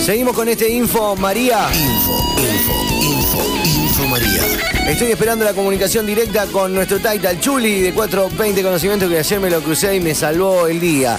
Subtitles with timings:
[0.00, 1.68] Seguimos con este Info María.
[1.74, 4.42] Info, info, info, info María.
[4.88, 9.40] Estoy esperando la comunicación directa con nuestro Taita, el Chuli de 420 Conocimientos, que ayer
[9.40, 11.18] me lo crucé y me salvó el día.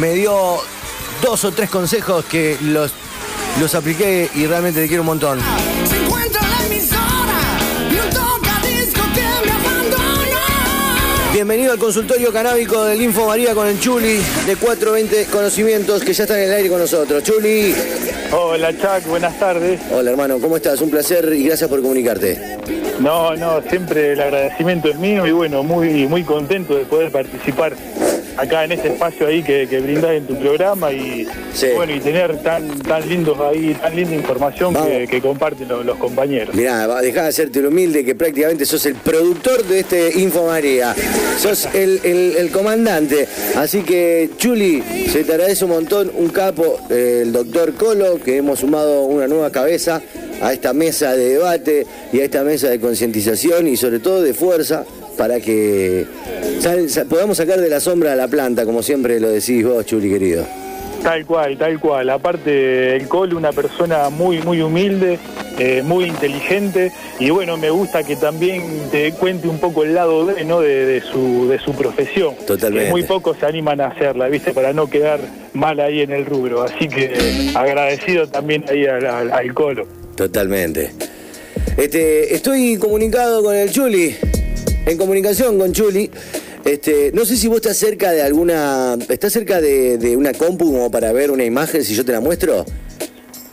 [0.00, 0.56] Me dio
[1.22, 2.90] dos o tres consejos que los,
[3.60, 5.38] los apliqué y realmente te quiero un montón.
[11.44, 14.16] Bienvenido al consultorio canábico del Info María con el Chuli
[14.46, 17.22] de 420 Conocimientos que ya están en el aire con nosotros.
[17.22, 17.74] Chuli.
[18.32, 19.78] Hola Chuck, buenas tardes.
[19.92, 20.80] Hola hermano, ¿cómo estás?
[20.80, 22.56] Un placer y gracias por comunicarte.
[22.98, 27.74] No, no, siempre el agradecimiento es mío y bueno, muy, muy contento de poder participar
[28.36, 31.66] acá en este espacio ahí que, que brindás en tu programa y Sí.
[31.76, 34.74] bueno y tener tan tan lindos ahí, tan linda información
[35.08, 36.54] que, comparten los, los compañeros.
[36.54, 40.94] Mirá, dejá de hacerte el humilde que prácticamente sos el productor de este Info María.
[41.38, 43.26] Sos el, el- el comandante.
[43.56, 44.82] Así que, Chuli,
[45.12, 49.50] se te agradece un montón, un capo, el doctor Colo, que hemos sumado una nueva
[49.50, 50.02] cabeza
[50.42, 54.34] a esta mesa de debate y a esta mesa de concientización y sobre todo de
[54.34, 54.84] fuerza
[55.16, 56.06] para que
[56.60, 60.10] sal- podamos sacar de la sombra a la planta, como siempre lo decís vos, Chuli,
[60.10, 60.44] querido.
[61.02, 62.08] Tal cual, tal cual.
[62.08, 65.18] Aparte, el Cole, una persona muy, muy humilde,
[65.58, 70.24] eh, muy inteligente y bueno, me gusta que también te cuente un poco el lado
[70.24, 70.62] B, ¿no?
[70.62, 72.34] de, de su, de su profesión.
[72.46, 72.86] Totalmente.
[72.86, 74.52] Que muy pocos se animan a hacerla, ¿viste?
[74.54, 75.20] Para no quedar
[75.52, 76.62] mal ahí en el rubro.
[76.62, 77.12] Así que
[77.54, 79.86] agradecido también ahí al, al- al Colo.
[80.16, 80.90] Totalmente.
[81.76, 84.16] Este, estoy comunicado con el Chuli,
[84.86, 86.10] en comunicación con Chuli.
[86.64, 88.96] Este, no sé si vos estás cerca de alguna.
[89.08, 92.20] ¿Estás cerca de, de una compu como para ver una imagen si yo te la
[92.20, 92.64] muestro?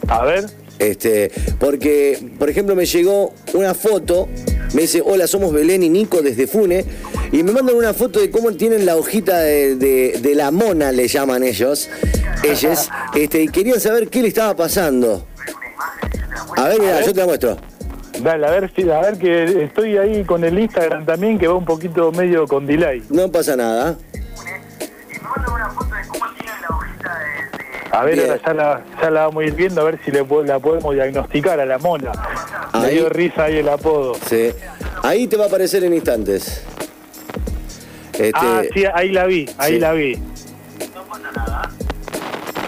[0.08, 0.46] A ver,
[0.80, 4.28] Este, porque, por ejemplo, me llegó una foto,
[4.74, 6.84] me dice, hola, somos Belén y Nico desde Fune,
[7.32, 10.92] y me mandan una foto de cómo tienen la hojita de, de- de la mona,
[10.92, 11.88] le llaman ellos,
[12.44, 15.28] ellos, este, y querían saber qué le estaba pasando.
[16.58, 17.58] A ver, mira, yo te la muestro.
[18.24, 21.66] Dale, a ver, a ver que estoy ahí con el Instagram también que va un
[21.66, 23.04] poquito medio con delay.
[23.10, 23.98] No pasa nada.
[27.94, 28.30] A ver, Bien.
[28.32, 30.94] ahora ya la, ya la vamos a ir viendo a ver si le, la podemos
[30.94, 32.12] diagnosticar a la mona.
[32.74, 32.96] Me Ahí.
[32.96, 34.16] dio risa ahí el apodo.
[34.30, 34.52] Sí.
[35.04, 36.64] Ahí te va a aparecer en instantes.
[38.14, 39.80] Este, Ah, sí, ahí la vi, ahí Sí.
[39.80, 40.22] la vi.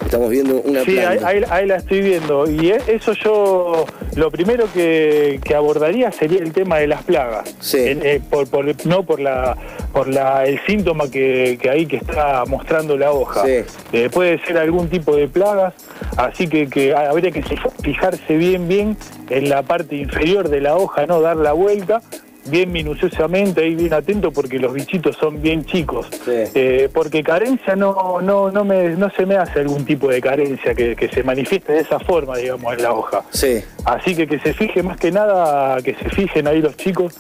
[0.04, 1.28] Estamos viendo una Sí, planta.
[1.28, 2.50] ahí- ahí la estoy viendo.
[2.50, 7.56] Y e- eso yo, lo primero que, que abordaría sería el tema de las plagas.
[7.60, 7.78] Sí.
[7.80, 9.58] Eh, por, por- no por la
[9.94, 13.44] por la el síntoma que, que ahí que está mostrando la hoja.
[13.46, 13.64] Sí.
[13.92, 15.74] Eh, puede ser algún tipo de plagas,
[16.18, 17.44] así que, que habría que
[17.84, 18.98] fijarse bien, bien
[19.30, 22.02] en la parte inferior de la hoja, no dar la vuelta
[22.46, 26.08] bien minuciosamente, ahí bien atento porque los bichitos son bien chicos.
[26.12, 26.32] Sí.
[26.54, 30.74] Eh, porque carencia no, no, no, me, no se me hace algún tipo de carencia
[30.74, 33.24] que, que se manifieste de esa forma, digamos, en la hoja.
[33.32, 33.64] Sí.
[33.86, 37.16] Así que que se fije más que nada, que se fijen ahí los chicos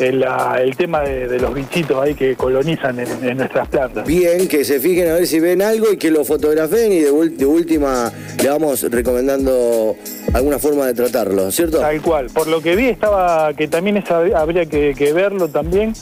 [0.00, 4.06] en la- el tema de, de los bichitos ahí que colonizan en, en nuestras plantas.
[4.06, 7.28] Bien, que se fijen a ver si ven algo y que lo fotografen y de,
[7.30, 8.10] de última
[8.42, 9.96] le vamos recomendando
[10.32, 11.78] alguna forma de tratarlo, ¿cierto?
[11.80, 12.26] Tal cual.
[12.32, 15.92] Por lo que vi estaba que también esa, habría que, que verlo también,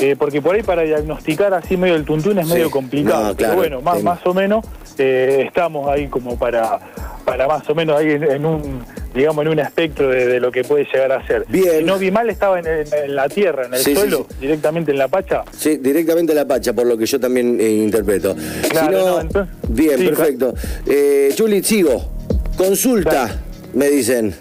[0.00, 2.54] eh, porque por ahí para diagnosticar así medio el tuntún es Sí.
[2.54, 3.28] medio complicado.
[3.28, 4.64] No, claro, Pero bueno, más, más o menos
[4.98, 6.78] eh, estamos ahí como para,
[7.24, 8.84] para más o menos ahí en, en un
[9.18, 11.44] digamos en un espectro de, de lo que puede llegar a ser.
[11.48, 11.78] Bien.
[11.80, 14.36] Si no vi mal, estaba en, en- en la tierra, en el Sí, suelo, sí.
[14.40, 15.42] directamente en la pacha.
[15.56, 18.36] Sí, directamente a la pacha, por lo que yo también eh, interpreto.
[18.70, 20.54] Claro, Si no, no, entonces- bien, perfecto.
[20.86, 22.10] Eh, Juli, sigo.
[22.56, 23.40] Consulta,
[23.74, 24.34] me dicen.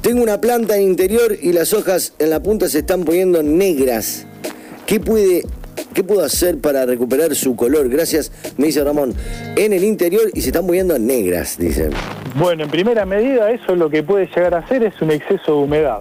[0.00, 4.26] Tengo una planta en interior y las hojas en la punta se están poniendo negras.
[4.86, 5.42] ¿Qué puede,
[5.94, 7.88] qué puedo hacer para recuperar su color?
[7.88, 9.14] Gracias, me dice Ramón.
[9.56, 11.90] En el interior y se están poniendo negras, dicen.
[12.34, 15.62] Bueno, en primera medida eso lo que puede llegar a hacer es un exceso de
[15.64, 16.00] humedad.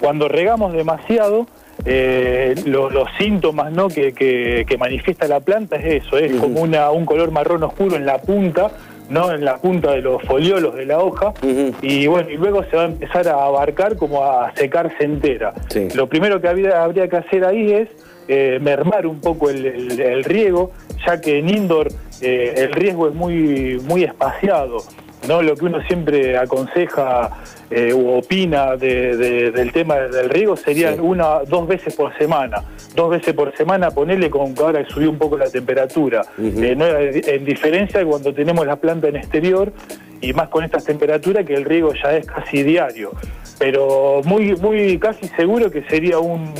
[0.00, 1.46] Cuando regamos demasiado,
[1.84, 3.88] eh, lo- los síntomas ¿no?
[3.88, 7.96] que, que- que manifiesta la planta es eso, es como una, un color marrón oscuro
[7.96, 8.70] en la punta,
[9.08, 9.32] ¿no?
[9.32, 11.32] en la punta de los foliolos de la hoja,
[11.80, 15.54] y bueno, y luego se va a empezar a abarcar como a secarse entera.
[15.70, 15.88] Sí.
[15.94, 17.88] Lo primero que habría, habría que hacer ahí es
[18.28, 20.70] eh, mermar un poco el, el- el riego,
[21.06, 21.88] ya que en indoor
[22.20, 24.78] eh, el riesgo es muy, muy espaciado.
[25.26, 25.42] ¿no?
[25.42, 27.30] Lo que uno siempre aconseja
[27.70, 31.00] eh, u opina de- de- del tema del riego sería Sí.
[31.02, 32.62] una, dos veces por semana.
[32.94, 36.22] Dos veces por semana ponerle con que ahora subió un poco la temperatura.
[36.38, 39.72] No, en diferencia de cuando tenemos la planta en exterior
[40.20, 43.10] y más con estas temperaturas que el riego ya es casi diario.
[43.58, 46.52] Pero muy, muy casi seguro que sería un,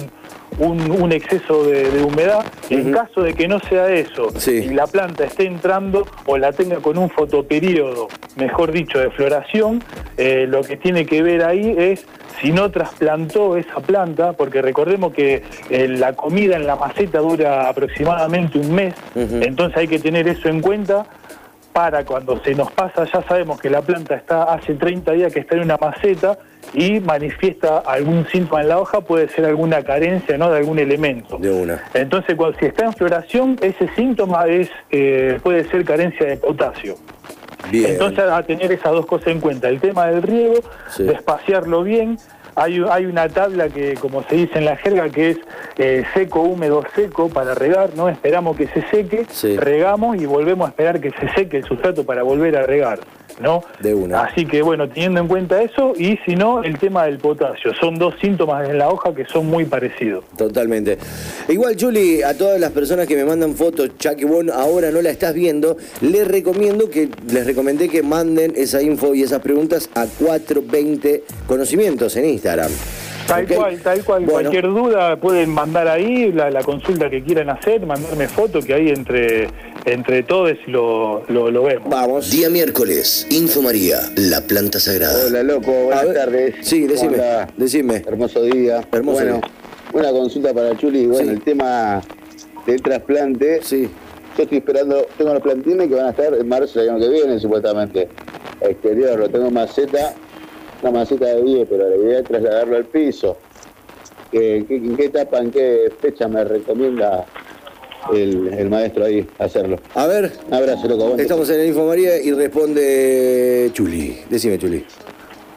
[0.59, 2.45] un, un exceso de, de humedad.
[2.71, 4.53] En caso de que no sea eso Sí.
[4.65, 9.83] y la planta esté entrando o la tenga con un fotoperiodo, mejor dicho, de floración,
[10.17, 12.05] eh, lo que tiene que ver ahí es
[12.41, 17.69] si no trasplantó esa planta, porque recordemos que eh, la comida en la maceta dura
[17.69, 21.07] aproximadamente un mes, entonces hay que tener eso en cuenta
[21.79, 25.39] para cuando se nos pasa, ya sabemos que la planta está hace 30 días que
[25.39, 26.37] está en una maceta
[26.75, 30.51] y manifiesta algún síntoma en la hoja, puede ser alguna carencia ¿no?
[30.51, 31.39] de algún elemento.
[31.39, 31.81] De una.
[31.95, 36.97] Entonces, cuando, si está en floración, ese síntoma es eh, puede ser carencia de potasio.
[37.71, 37.93] Bien.
[37.93, 39.69] Entonces, a tener esas dos cosas en cuenta.
[39.69, 40.55] El tema del riego,
[40.91, 41.05] Sí.
[41.05, 42.19] de espaciarlo bien.
[42.59, 45.39] Hay, hay una tabla que, como se dice en la jerga, que es
[45.79, 48.09] eh, seco, húmedo, seco para regar, ¿no?
[48.09, 49.57] Esperamos que se seque, Sí.
[49.57, 52.99] regamos y volvemos a esperar que se seque el sustrato para volver a regar,
[53.41, 53.63] ¿no?
[53.81, 54.23] De una.
[54.23, 57.73] Así que, bueno, teniendo en cuenta eso, y si no, el tema del potasio.
[57.81, 60.25] Son dos síntomas en la hoja que son muy parecidos.
[60.37, 60.99] Totalmente.
[61.49, 65.03] Igual, Juli, a todas las personas que me mandan fotos, ya que vos ahora no
[65.03, 69.91] la estás viendo, les recomiendo que, les recomendé que manden esa info y esas preguntas
[69.95, 72.71] a 420 Conocimientos en Instagram.
[73.29, 74.25] Tal cual, tal cual.
[74.25, 78.73] Bueno, Cualquier duda pueden mandar ahí la, la consulta que quieran hacer, mandarme fotos que
[78.75, 79.49] ahí entre,
[79.85, 81.89] entre todos lo, lo, lo vemos.
[81.91, 82.31] Vamos.
[82.31, 85.27] Día miércoles, Info María, la planta sagrada.
[85.27, 86.55] Hola, loco, buenas ver, tardes.
[86.63, 87.19] sí, ¿Cómo decime,
[87.57, 87.95] decime.
[88.07, 88.81] Hermoso día.
[88.93, 89.51] Hermoso bueno, día.
[89.93, 91.07] una consulta para Chuli.
[91.07, 91.35] Bueno, Sí.
[91.37, 92.01] el tema
[92.67, 93.61] del trasplante.
[93.63, 93.89] Sí.
[94.37, 97.09] Yo estoy esperando, tengo los plantines que van a estar en marzo del año que
[97.09, 98.09] viene, supuestamente.
[98.61, 100.15] Exterior, lo tengo en maceta,
[100.83, 103.37] una maceta de 10, pero la idea es trasladarlo al piso.
[104.31, 107.25] ¿Qué, qué- en qué etapa, en qué fecha me recomienda
[108.13, 109.79] el, el maestro ahí hacerlo?
[109.95, 111.17] A ver, Un abrazo, loco.
[111.19, 114.19] estamos en el Info María y responde Chuli.
[114.29, 114.85] Decime, Chuli.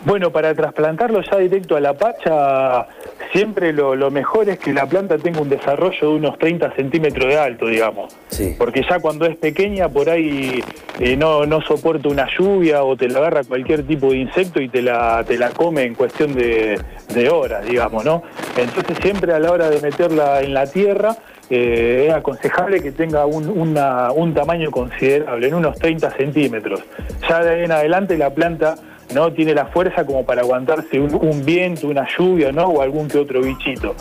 [0.03, 2.87] Bueno, para trasplantarlo ya directo a la pacha,
[3.31, 7.27] siempre lo, lo mejor es que la planta tenga un desarrollo de unos 30 centímetros
[7.27, 8.11] de alto, digamos.
[8.29, 8.55] Sí.
[8.57, 10.63] Porque ya cuando es pequeña, por ahí
[10.99, 14.69] eh, no, no soporta una lluvia o te la agarra cualquier tipo de insecto y
[14.69, 16.79] te la, te la come en cuestión de,
[17.13, 18.23] de horas, digamos, ¿no?
[18.57, 21.15] Entonces siempre a la hora de meterla en la tierra,
[21.51, 26.81] eh, es aconsejable que tenga un, una- un tamaño considerable, en unos 30 centímetros.
[27.29, 28.75] Ya de ahí en adelante la planta
[29.13, 32.65] no tiene la fuerza como para aguantarse un, un viento, una lluvia, ¿no?
[32.67, 33.95] O algún que otro bichito.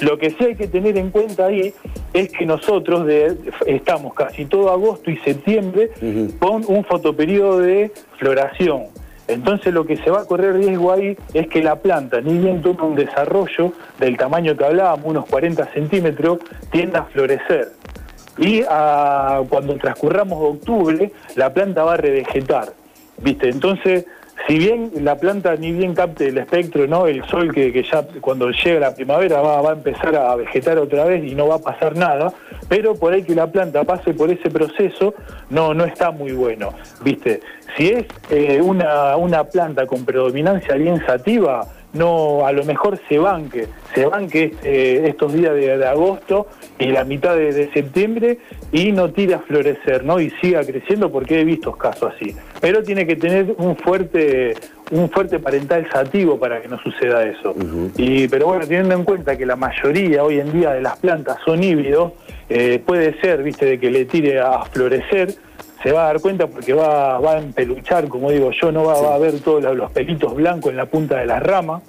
[0.00, 1.72] Lo que sí hay que tener en cuenta ahí
[2.12, 5.90] es que nosotros de- estamos casi todo agosto y septiembre
[6.38, 8.84] con un fotoperiodo de floración.
[9.26, 12.60] Entonces lo que se va a correr riesgo ahí es que la planta, ni bien
[12.60, 16.38] toma un desarrollo del tamaño que hablábamos, unos 40 centímetros,
[16.70, 17.68] tienda a florecer.
[18.36, 18.62] Y
[19.48, 22.72] cuando transcurramos octubre, la planta va a revegetar.
[23.16, 23.48] ¿Viste?
[23.48, 24.04] Entonces,
[24.46, 27.06] si bien la planta ni bien capte el espectro, ¿no?
[27.06, 30.78] El sol que, que ya cuando llega la primavera va, va a empezar a vegetar
[30.78, 32.32] otra vez y no va a pasar nada,
[32.68, 35.14] pero por ahí que la planta pase por ese proceso
[35.50, 36.74] no, no está muy bueno.
[37.02, 37.40] ¿Viste?
[37.76, 43.18] Si es eh, una, una planta con predominancia bien sativa, no, a lo mejor se
[43.18, 46.48] banque, se banque eh, estos días de, de agosto
[46.78, 48.38] y la mitad de, de septiembre
[48.72, 50.20] y no tire a florecer, ¿no?
[50.20, 52.34] Y siga creciendo porque he visto casos así.
[52.60, 54.54] Pero tiene que tener un fuerte,
[54.90, 57.54] un fuerte parental sativo para que no suceda eso.
[57.96, 61.38] y, pero bueno, teniendo en cuenta que la mayoría hoy en día de las plantas
[61.44, 62.12] son híbridos,
[62.48, 65.34] eh, puede ser, viste, de que le tire a florecer,
[65.84, 69.00] se va a dar cuenta porque va, va a empeluchar, como digo yo, no va,
[69.02, 71.82] va a ver todos los, los pelitos blancos en la punta de las ramas.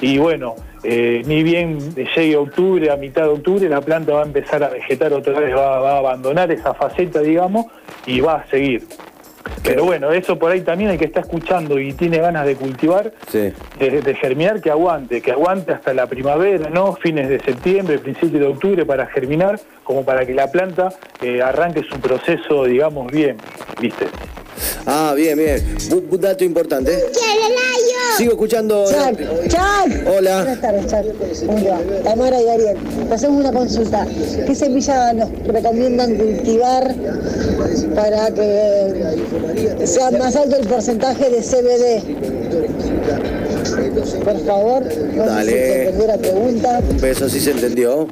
[0.00, 4.26] Y bueno, eh, ni bien llegue octubre, a mitad de octubre, la planta va a
[4.26, 7.66] empezar a vegetar otra vez, va, va a abandonar esa faceta, digamos,
[8.04, 8.82] y va a seguir.
[9.62, 13.12] Pero bueno, eso por ahí también el que está escuchando y tiene ganas de cultivar,
[13.28, 13.52] Sí.
[13.78, 16.94] de, de germinar, que aguante, que aguante hasta la primavera, ¿no?
[16.94, 20.90] Fines de septiembre, principios de octubre para germinar, como para que la planta
[21.22, 23.36] eh, arranque su proceso, digamos, bien,
[23.80, 24.06] ¿viste?
[24.86, 25.76] Ah, bien, bien.
[25.92, 27.04] Un, un dato importante.
[28.16, 28.84] Sigo escuchando.
[28.86, 29.20] Chuck.
[30.06, 30.36] Hola.
[30.42, 31.46] Buenas tardes, Chuck.
[31.46, 31.78] ¿Cómo te va?
[32.04, 32.76] Tamara y Ariel.
[33.08, 34.06] Te hacemos una consulta.
[34.46, 36.94] ¿Qué semilla nos recomiendan cultivar
[37.94, 42.02] para que sea más alto el porcentaje de CBD?
[44.24, 44.82] Por favor,
[45.14, 45.92] no Dale.
[46.06, 46.80] la pregunta.
[46.88, 48.06] Un beso, sí se entendió.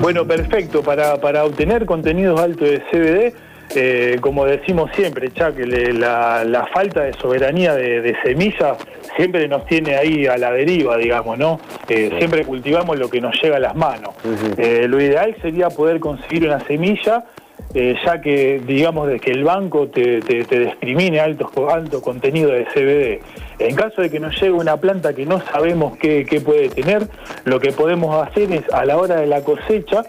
[0.00, 0.82] Bueno, perfecto.
[0.82, 3.34] Para, para obtener contenidos altos de CBD,
[3.76, 5.30] eh, como decimos siempre,
[5.66, 8.78] le- la, la falta de soberanía de, de semillas
[9.16, 11.60] siempre nos tiene ahí a la deriva, digamos, ¿no?
[11.88, 14.14] Eh, siempre cultivamos lo que nos llega a las manos.
[14.58, 17.24] Eh, lo ideal sería poder conseguir una semilla
[17.74, 22.50] eh, ya que digamos de que el banco te, te- te discrimine alto, alto contenido
[22.50, 23.20] de CBD.
[23.58, 27.06] En caso de que nos llegue una planta que no sabemos qué, qué puede tener,
[27.44, 30.04] lo que podemos hacer es a la hora de la cosecha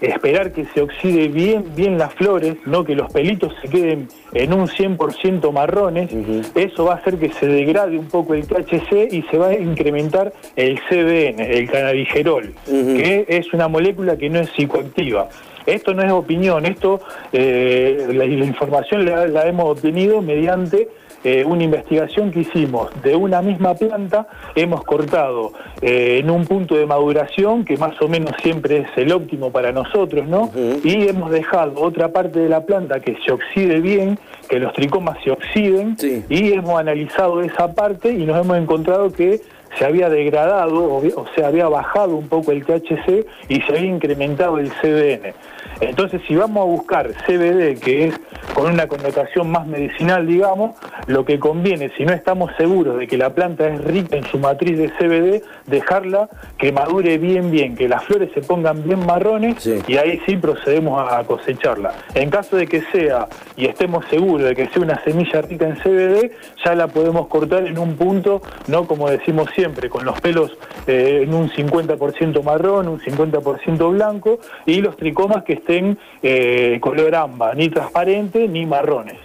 [0.00, 4.52] esperar que se oxide bien, bien las flores, no que los pelitos se queden en
[4.52, 6.10] un 100% marrones,
[6.54, 9.54] eso va a hacer que se degrade un poco el THC y se va a
[9.54, 15.28] incrementar el CBN, el cannabigerol, que es una molécula que no es psicoactiva.
[15.66, 17.00] Esto no es opinión, esto
[17.32, 20.88] eh, la, la información la, la hemos obtenido mediante
[21.28, 25.50] eh, una investigación que hicimos de una misma planta, hemos cortado
[25.82, 29.72] eh, en un punto de maduración que más o menos siempre es el óptimo para
[29.72, 30.52] nosotros, ¿no?
[30.84, 35.18] Y hemos dejado otra parte de la planta que se oxide bien, que los tricomas
[35.24, 36.24] se oxiden, Sí.
[36.28, 39.40] y hemos analizado esa parte y nos hemos encontrado que
[39.78, 44.58] se había degradado, o sea, había bajado un poco el THC y se había incrementado
[44.58, 45.34] el CBN.
[45.80, 48.20] Entonces, si vamos a buscar CBD, que es
[48.54, 53.16] con una connotación más medicinal, digamos, lo que conviene, si no estamos seguros de que
[53.16, 57.88] la planta es rica en su matriz de CBD, dejarla que madure bien, bien, que
[57.88, 59.78] las flores se pongan bien marrones Sí.
[59.86, 61.92] y ahí sí procedemos a cosecharla.
[62.14, 65.76] En caso de que sea, y estemos seguros de que sea una semilla rica en
[65.76, 66.30] CBD,
[66.64, 71.22] ya la podemos cortar en un punto, no como decimos siempre, con los pelos eh,
[71.22, 77.54] en un 50% marrón, un 50% blanco, y los tricomas que estén eh, color amba,
[77.54, 79.16] ni transparente ni marrones.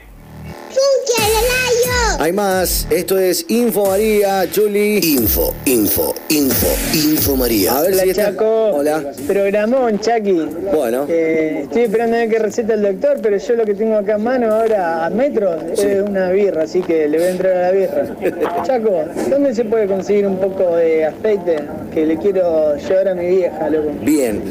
[2.21, 2.85] Hay más.
[2.91, 4.99] Esto es Info María, Chuli.
[5.15, 7.79] Info, info, info, info María.
[7.79, 8.25] A ver Hola si está.
[8.25, 9.11] Chaco, Hola.
[9.25, 10.47] programón Chucky.
[10.71, 11.07] Bueno.
[11.09, 14.17] Eh, estoy esperando a ver qué receta el doctor, pero yo lo que tengo acá
[14.17, 17.61] en mano ahora a metro es una birra, así que le voy a entrar a
[17.61, 18.15] la birra.
[18.65, 21.57] Chaco, ¿dónde se puede conseguir un poco de aceite
[21.91, 23.89] que le quiero llevar a mi vieja, loco?
[24.03, 24.43] Bien.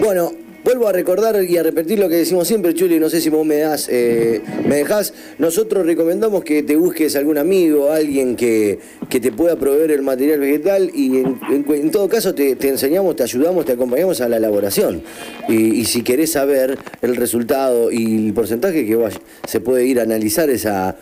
[0.00, 0.32] Bueno,
[0.64, 2.98] vuelvo a recordar y a repetir lo que decimos siempre, Chuli.
[2.98, 5.12] No sé si vos me das, eh, me dejás.
[5.38, 8.78] Nosotros recomendamos que te busques algún amigo, alguien que,
[9.08, 13.64] que te pueda proveer el material vegetal y en, todo caso te, enseñamos, te ayudamos,
[13.64, 15.02] te acompañamos a la elaboración.
[15.48, 18.98] Y, si querés saber el resultado y el porcentaje que
[19.46, 20.96] se puede ir a analizar esa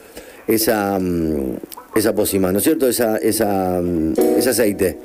[0.48, 1.56] esa mm,
[1.94, 2.88] esa pócima, ¿no es cierto?
[2.88, 4.98] Esa, esa, mm, ese aceite.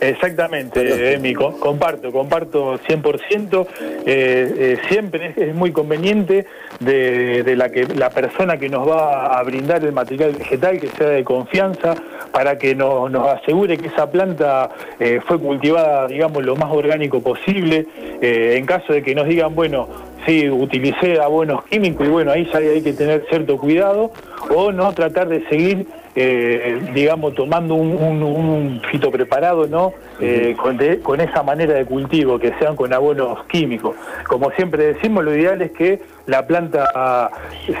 [0.00, 3.66] Exactamente, Emi, co- comparto, comparto 100%.
[4.06, 6.46] eh, eh, siempre es, es muy conveniente
[6.80, 10.88] de, de la que la persona que nos va a brindar el material vegetal que
[10.88, 11.94] sea de confianza
[12.32, 17.20] para que nos, nos asegure que esa planta eh, fue cultivada, digamos, lo más orgánico
[17.22, 17.86] posible.
[18.22, 19.88] En caso de que nos digan, bueno,
[20.26, 24.12] sí, utilicé abonos químicos y bueno, ahí ya hay que tener cierto cuidado
[24.54, 29.92] o no tratar de seguir eh, digamos, tomando un, un, un fito preparado, ¿no?
[30.20, 33.96] Eh, con, de- con esa manera de cultivo, que sean con abonos químicos.
[34.28, 37.30] Como siempre decimos, lo ideal es que la planta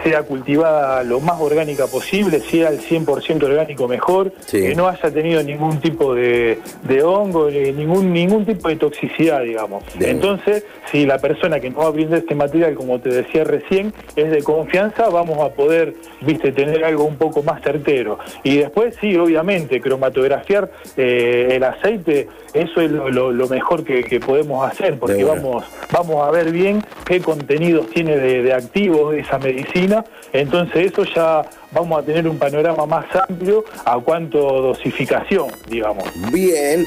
[0.02, 4.60] sea cultivada lo más orgánica posible, sea al 100% orgánico mejor, Sí.
[4.62, 9.42] que no haya tenido ningún tipo de, de hongo, ni ningún, ningún tipo de toxicidad,
[9.42, 9.84] digamos.
[9.96, 10.12] Bien.
[10.12, 13.92] Entonces, si la persona que nos va a brindar este material, como te decía recién,
[14.16, 18.18] es de confianza, vamos a poder, viste, tener algo un poco más certero.
[18.42, 24.02] Y después, sí, obviamente, cromatografiar eh, el aceite, eso es lo, lo- lo mejor que,
[24.04, 29.14] que podemos hacer, porque vamos, vamos a ver bien qué contenidos tiene de, de activos
[29.14, 35.48] esa medicina, entonces eso ya vamos a tener un panorama más amplio a cuanto dosificación,
[35.68, 36.04] digamos.
[36.32, 36.84] Bien.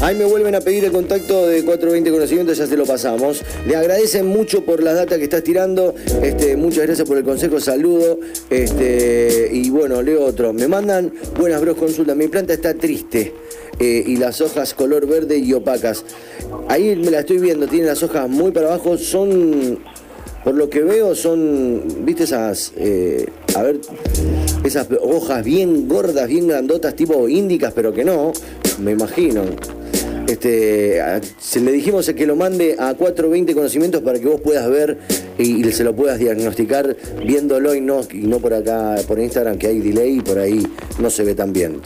[0.00, 3.42] Ahí me vuelven a pedir el contacto de 420 Conocimientos, ya se lo pasamos.
[3.66, 5.94] Le agradecen mucho por las datas que estás tirando.
[6.22, 8.18] Este, muchas gracias por el consejo, saludo.
[8.50, 10.52] Este, y bueno, leo otro.
[10.52, 12.16] Me mandan buenas bros consultas.
[12.16, 13.32] Mi planta está triste.
[13.78, 16.04] eh, y las hojas color verde y opacas.
[16.68, 19.78] Ahí me la estoy viendo, tiene las hojas muy para abajo, son
[20.44, 23.80] por lo que veo son, ¿viste esas, eh, a ver,
[24.62, 28.32] esas hojas bien gordas, bien grandotas, tipo índicas, pero que no,
[28.78, 29.42] me imagino.
[30.44, 31.00] Este,
[31.38, 34.98] se le dijimos que lo mande a 420 conocimientos para que vos puedas ver
[35.38, 39.56] y, y se lo puedas diagnosticar viéndolo y no, y no por acá, por Instagram,
[39.56, 40.66] que hay delay y por ahí
[40.98, 41.80] no se ve tan bien.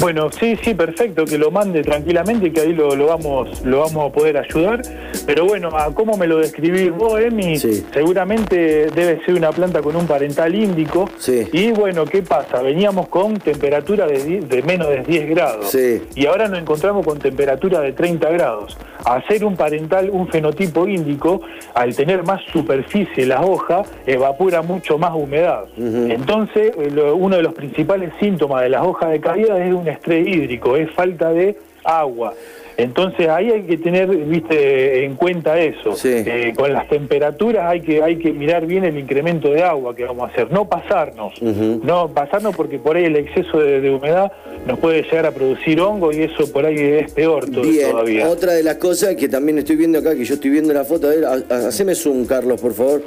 [0.00, 3.80] Bueno, sí, sí, perfecto, que lo mande tranquilamente y que ahí lo, lo vamos lo
[3.80, 4.80] vamos a poder ayudar.
[5.26, 7.84] Pero bueno, a cómo me lo describís vos, Emi, Sí.
[7.92, 11.10] seguramente debe ser una planta con un parental índico.
[11.18, 11.46] Sí.
[11.52, 12.62] Y bueno, ¿qué pasa?
[12.62, 15.70] Veníamos con temperatura de, de menos de 10 grados.
[15.70, 16.02] Sí.
[16.14, 18.76] Y ahora nos encontramos con temperatura de 30 grados.
[19.04, 21.40] Hacer un parental, un fenotipo índico,
[21.74, 25.64] al tener más superficie la hoja, evapora mucho más humedad.
[26.10, 29.86] Entonces, eh, lo- uno de los principales síntomas de las hojas de caída es un
[29.88, 32.34] estrés hídrico, es falta de agua.
[32.78, 35.96] Entonces ahí hay que tener, viste, en cuenta eso.
[35.96, 36.10] Sí.
[36.12, 40.04] Eh, con las temperaturas hay que hay que mirar bien el incremento de agua que
[40.04, 44.30] vamos a hacer, no pasarnos, no pasarnos porque por ahí el exceso de, de humedad
[44.64, 48.28] nos puede llegar a producir hongo y eso por ahí es peor Bien, todavía.
[48.28, 51.08] otra de las cosas que también estoy viendo acá, que yo estoy viendo la foto,
[51.08, 53.02] a ver, ha- ha- haceme zoom, Carlos, por favor.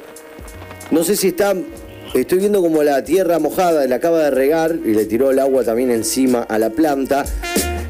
[0.90, 1.54] No sé si está,
[2.14, 5.64] estoy viendo como la tierra mojada, la acaba de regar y le tiró el agua
[5.64, 7.24] también encima a la planta,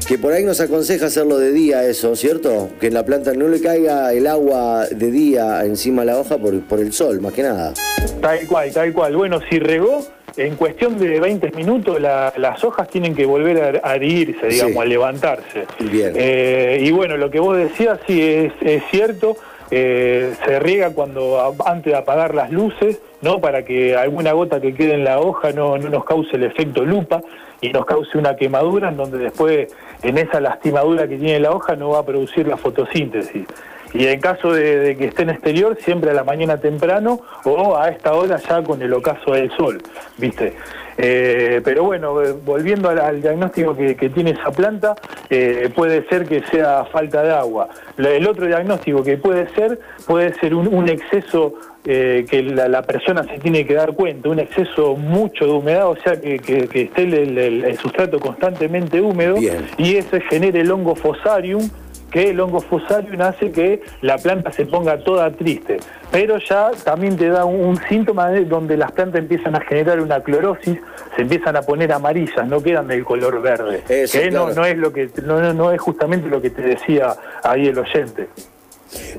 [0.07, 2.69] que por ahí nos aconseja hacerlo de día eso, ¿cierto?
[2.79, 6.37] Que en la planta no le caiga el agua de día encima de la hoja
[6.37, 7.73] por, por el sol, más que nada.
[8.21, 9.15] Tal cual, tal cual.
[9.15, 10.05] Bueno, si regó,
[10.37, 14.73] en cuestión de 20 minutos la- las hojas tienen que volver a, a erguirse, digamos,
[14.73, 14.79] Sí.
[14.79, 15.65] a levantarse.
[15.79, 16.11] Bien.
[16.15, 19.37] Eh, y bueno, lo que vos decías sí es, es cierto.
[19.75, 23.41] Eh, se riega cuando antes de apagar las luces, ¿no?
[23.41, 27.23] Para que alguna gota que quede en la hoja no nos cause el efecto lupa
[27.59, 31.75] y nos cause una quemadura en donde después en esa lastimadura que tiene la hoja
[31.75, 33.47] no va a producir la fotosíntesis.
[33.93, 37.77] Y en caso de, de que esté en exterior, siempre a la mañana temprano o
[37.77, 39.81] a esta hora ya con el ocaso del sol,
[40.17, 40.53] ¿viste?
[40.97, 44.95] Eh, pero bueno, eh, volviendo al, al diagnóstico que, que tiene esa planta,
[45.29, 47.67] eh, puede ser que sea falta de agua.
[47.97, 52.83] El otro diagnóstico que puede ser, puede ser un, un exceso eh, que la, la
[52.83, 56.67] persona se tiene que dar cuenta, un exceso mucho de humedad, o sea que, que-
[56.67, 59.65] que esté el, el- el sustrato constantemente húmedo Bien.
[59.77, 61.69] y ese genere el hongo fosarium,
[62.13, 65.77] que el hongo fosarium hace que la planta se ponga toda triste.
[66.11, 69.99] Pero ya también te da un, un síntoma de donde las plantas empiezan a generar
[69.99, 70.77] una clorosis,
[71.15, 73.81] se empiezan a poner amarillas, no quedan del color verde.
[73.89, 74.61] Eso, que no, claro.
[74.61, 77.79] no es lo que no, no- no es justamente lo que te decía ahí el
[77.79, 78.27] oyente.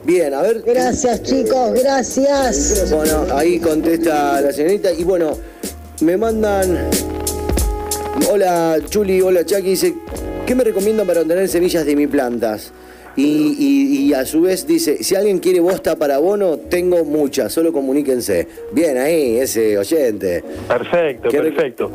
[0.04, 0.62] Bien, a ver.
[0.64, 2.92] Gracias chicos, gracias.
[2.94, 4.92] Bueno, ahí contesta la señorita.
[4.92, 5.32] Y bueno,
[6.00, 6.90] me mandan.
[8.30, 9.94] Hola Chuli, hola Chucky, dice,
[10.46, 12.72] ¿qué me recomiendan para obtener semillas de mis plantas?
[13.16, 17.52] Y, y- y a su vez dice, si alguien quiere bosta para abono, tengo muchas,
[17.52, 18.46] solo comuníquense.
[18.72, 20.42] Bien ahí, ese oyente.
[20.68, 21.90] Perfecto, ¿Qué re- perfecto.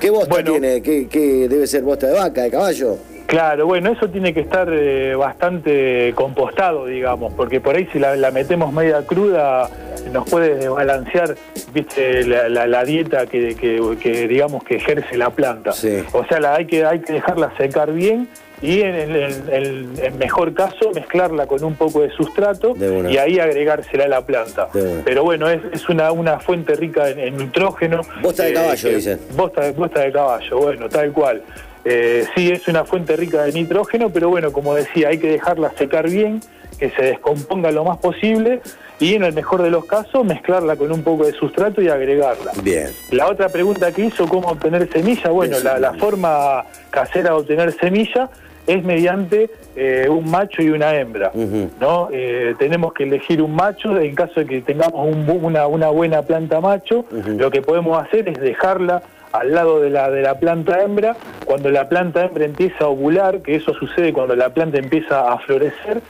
[0.00, 0.52] ¿Qué bosta Bueno.
[0.52, 0.80] tiene?
[0.82, 2.98] ¿Qué, qué debe ser bosta de vaca, de caballo?
[3.26, 8.16] Claro, bueno, eso tiene que estar eh, bastante compostado, digamos, porque por ahí si la,
[8.16, 9.68] la metemos media cruda
[10.12, 11.34] nos puede desbalancear,
[11.74, 15.72] viste, la, la- la dieta que, que- que, digamos que ejerce la planta.
[15.72, 15.98] Sí.
[16.12, 18.28] O sea, la, hay que hay que dejarla secar bien
[18.60, 24.04] y en el mejor caso mezclarla con un poco de sustrato De y ahí agregársela
[24.04, 24.68] a la planta.
[25.04, 28.00] Pero bueno, es, es una, una fuente rica en, en nitrógeno.
[28.22, 29.20] Bosta de eh, caballo, dicen.
[29.36, 31.42] Bosta, de- bosta de caballo, bueno, tal cual.
[31.84, 35.70] Eh, sí, es una fuente rica de nitrógeno, pero bueno, como decía, hay que dejarla
[35.78, 36.40] secar bien,
[36.78, 38.60] que se descomponga lo más posible
[39.00, 42.52] y en el mejor de los casos mezclarla con un poco de sustrato y agregarla.
[42.62, 42.88] Bien.
[43.10, 45.30] La otra pregunta que hizo, ¿cómo obtener semilla?
[45.30, 48.28] Bueno, la, la forma casera de obtener semilla
[48.68, 51.32] es mediante eh, un macho y una hembra.
[51.80, 52.08] ¿no?
[52.12, 55.88] Eh, tenemos que elegir un macho, en caso de que tengamos un bu- una, una
[55.88, 59.02] buena planta macho, lo que podemos hacer es dejarla
[59.32, 63.40] al lado de la, de la planta hembra, cuando la planta hembra empieza a ovular,
[63.40, 66.00] que eso sucede cuando la planta empieza a florecer,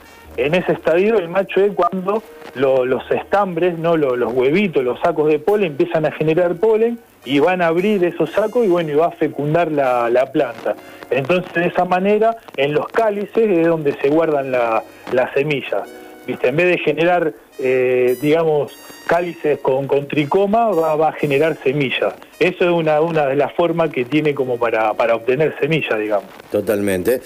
[0.45, 2.23] en ese estadio el macho es cuando
[2.55, 6.99] lo- los estambres, no Lo- los huevitos, los sacos de polen empiezan a generar polen
[7.25, 10.75] y van a abrir esos sacos y bueno, y va a fecundar la, la planta.
[11.11, 15.83] Entonces de esa manera en los cálices es donde se guardan la- las semillas.
[16.27, 18.71] En vez de generar, eh, digamos,
[19.07, 22.13] cálices con, tricoma, va, a generar semillas.
[22.39, 26.29] Eso es una, de las formas que tiene como para, para obtener semillas, digamos.
[26.51, 27.19] Totalmente.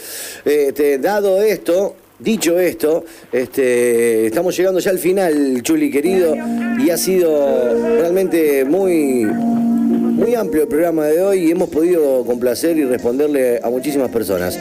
[0.45, 6.35] Este, dado esto, dicho esto, este, estamos llegando ya al final, Chuli querido,
[6.79, 12.77] y ha sido realmente muy, muy amplio el programa de hoy y hemos podido complacer
[12.77, 14.57] y responderle a muchísimas personas.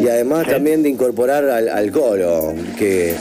[0.00, 3.14] Y además también de incorporar al, al coro, que,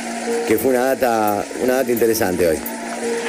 [0.48, 2.58] que fue una data, una data interesante hoy.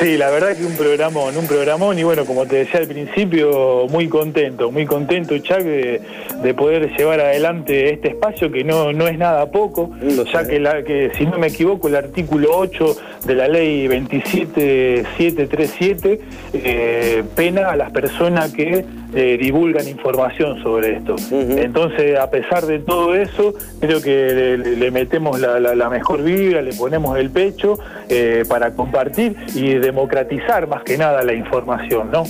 [0.01, 3.87] Sí, la verdad que un programón, un programón y bueno, como te decía al principio,
[3.89, 6.03] muy contento, muy contento, Chuck, de,
[6.43, 10.51] de poder llevar adelante este espacio que no, no es nada poco, Lo ya sé.
[10.51, 16.21] que, la, que si no me equivoco el artículo 8 de la ley 27737
[16.53, 21.16] eh, pena a las personas que eh, divulgan información sobre esto.
[21.31, 26.62] Entonces, a pesar de todo eso, creo que le, metemos la, la- la mejor vibra,
[26.62, 32.25] le ponemos el pecho eh, para compartir y democratizar más que nada la información, ¿no?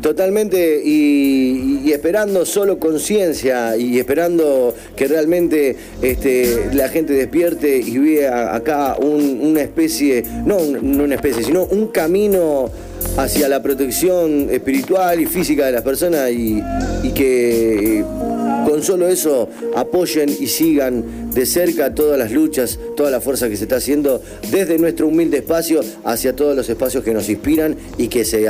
[0.00, 7.98] Totalmente, y, y esperando solo conciencia y esperando que realmente este, la gente despierte y
[7.98, 12.70] vea acá un- una especie, no, no una especie, sino un camino
[13.16, 16.62] hacia la protección espiritual y física de las personas y,
[17.14, 18.04] que eh,
[18.66, 23.56] con solo eso apoyen y sigan de cerca todas las luchas, toda la fuerza que
[23.56, 28.08] se está haciendo desde nuestro humilde espacio hacia todos los espacios que nos inspiran y
[28.08, 28.44] que, se,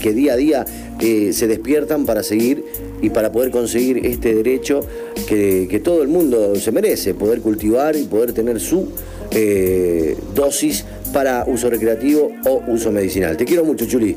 [0.00, 0.64] que día a día
[1.00, 2.64] eh, se despiertan para seguir
[3.02, 4.80] y para poder conseguir este derecho
[5.28, 8.88] que, que todo el mundo se merece, poder cultivar y poder tener su
[9.30, 13.36] eh, dosis para uso recreativo o uso medicinal.
[13.36, 14.16] Te quiero mucho, Chuli.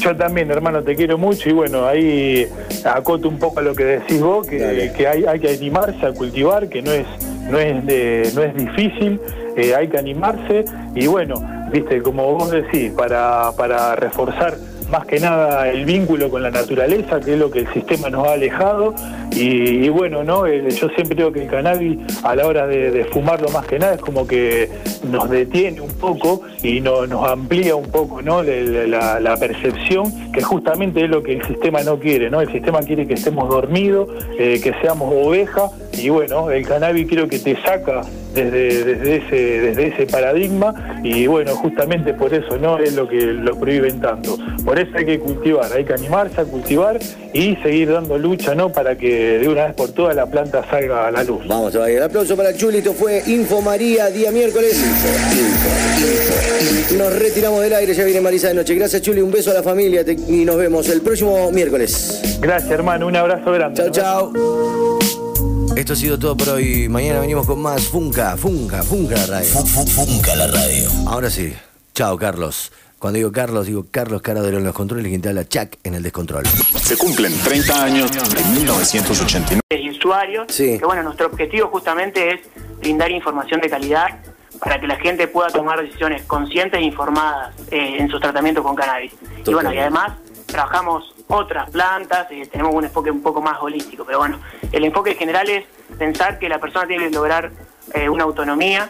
[0.00, 2.46] Yo también, hermano, te quiero mucho y bueno, ahí
[2.84, 6.68] acoto un poco a lo que decís vos, que hay, hay que animarse a cultivar,
[6.68, 7.06] que no es,
[7.48, 9.20] no es, de- no es difícil,
[9.56, 10.64] eh, hay que animarse
[10.96, 11.36] y bueno,
[11.72, 14.56] viste, como vos decís, para, para reforzar
[14.94, 18.28] más que nada el vínculo con la naturaleza, que es lo que el sistema nos
[18.28, 18.94] ha alejado
[19.32, 23.04] y, y bueno, no, Eh, yo siempre digo que el cannabis a la hora de,
[23.12, 24.68] fumarlo más que nada es como que
[25.10, 28.42] nos detiene un poco y no- nos amplía un poco ¿no?
[28.42, 32.40] La, la percepción, que justamente es lo que el sistema no quiere, ¿no?
[32.40, 37.28] El sistema quiere que estemos dormidos, eh, que seamos ovejas, y bueno, el cannabis creo
[37.28, 38.02] que te saca
[38.34, 43.20] desde, desde ese, desde ese paradigma, y bueno, justamente por eso no es lo que
[43.20, 44.36] lo prohíben tanto.
[44.64, 46.98] Por eso hay que cultivar, hay que animarse a cultivar
[47.32, 48.70] y seguir dando lucha, ¿no?
[48.70, 51.46] Para que de una vez por todas la planta salga a la luz.
[51.46, 54.82] Vamos a ver, el aplauso para Chuli, esto fue Info María, día miércoles.
[56.98, 58.74] Nos retiramos del aire, ya viene Marisa de noche.
[58.74, 62.38] Gracias Chuli, un beso a la familia te- y nos vemos el próximo miércoles.
[62.40, 63.80] Gracias, hermano, un abrazo grande.
[63.92, 65.03] Chao, chao.
[65.76, 66.88] Esto ha sido todo por hoy.
[66.88, 69.50] Mañana venimos con más Funca, Funca, Funca la radio.
[69.50, 70.88] Funca la radio.
[71.08, 71.52] Ahora sí.
[71.94, 72.70] Chao, Carlos.
[73.00, 76.02] Cuando digo Carlos, digo Carlos Caradero en los controles, quien te habla Chuck en el
[76.04, 76.46] descontrol.
[76.46, 79.60] Se cumplen 30 años de 1989.
[79.70, 80.46] y usuarios.
[80.48, 80.78] Sí.
[80.78, 82.40] Que bueno, nuestro objetivo justamente es
[82.78, 84.06] brindar información de calidad
[84.60, 88.76] para que la gente pueda tomar decisiones conscientes e informadas eh, en sus tratamientos con
[88.76, 89.12] cannabis.
[89.44, 90.12] Y bueno, y además
[90.46, 94.38] trabajamos otras plantas, eh, tenemos un enfoque un poco más holístico, pero bueno,
[94.72, 95.64] el enfoque general es
[95.98, 97.50] pensar que la persona tiene que lograr
[97.94, 98.88] eh, una autonomía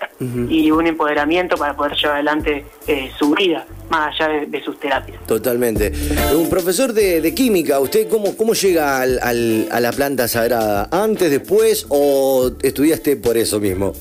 [0.48, 4.78] y un empoderamiento para poder llevar adelante eh, su vida, más allá de- de sus
[4.80, 5.18] terapias.
[5.26, 5.92] Totalmente.
[6.34, 10.88] Un profesor de, de química, ¿usted cómo, cómo llega al- al- a la planta sagrada?
[10.90, 13.92] ¿Antes, después o estudiaste por eso mismo?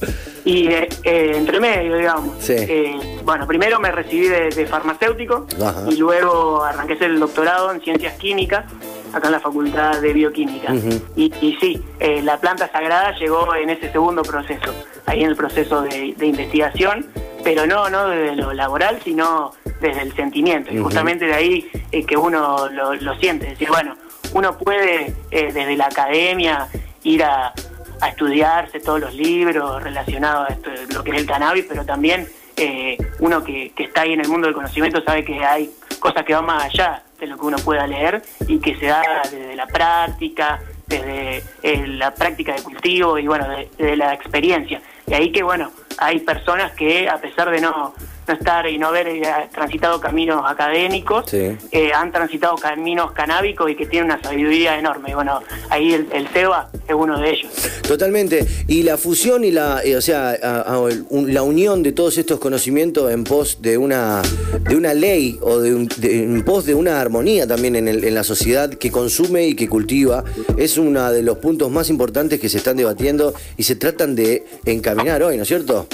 [0.46, 2.36] Y eh, eh, entre medio, digamos.
[2.40, 2.54] Sí.
[2.58, 5.86] Eh, bueno, primero me recibí de, de farmacéutico Ajá.
[5.90, 8.66] y luego arranqué el doctorado en ciencias químicas
[9.14, 10.74] acá en la Facultad de Bioquímica.
[11.16, 14.74] Y, y sí, eh, la planta sagrada llegó en ese segundo proceso,
[15.06, 17.08] ahí en el proceso de, de investigación,
[17.44, 20.74] pero no, no desde lo laboral, sino desde el sentimiento.
[20.74, 23.96] Y justamente de ahí eh, que uno lo, lo siente, es decir, bueno,
[24.34, 26.68] uno puede eh, desde la academia
[27.04, 27.54] ir a,
[28.02, 32.28] a estudiarse todos los libros relacionados a esto, lo que es el cannabis, pero también
[32.56, 36.24] eh, uno que, que está ahí en el mundo del conocimiento sabe que hay cosas
[36.24, 39.56] que van más allá de lo que uno pueda leer y que se da desde
[39.56, 44.82] la práctica, desde eh, la práctica de cultivo y bueno, de- desde la experiencia.
[45.08, 47.94] Y ahí que bueno, hay personas que a pesar de no,
[48.28, 51.58] no estar y no haber eh, transitado caminos académicos, Sí.
[51.72, 55.12] eh, han transitado caminos canábicos y que tienen una sabiduría enorme.
[55.12, 57.52] Y bueno, ahí el, el SEBA es uno de ellos.
[57.88, 58.46] Totalmente.
[58.68, 61.92] Y la fusión y la, eh, o sea, a- a- el- un- la unión de
[61.92, 64.22] todos estos conocimientos en pos de una,
[64.62, 68.04] de una ley o de, un- de- en pos de una armonía también en, el-
[68.04, 70.24] en la sociedad que consume y que cultiva,
[70.58, 74.46] es uno de los puntos más importantes que se están debatiendo y se tratan de
[74.66, 75.88] encaminar hoy, ¿no es cierto?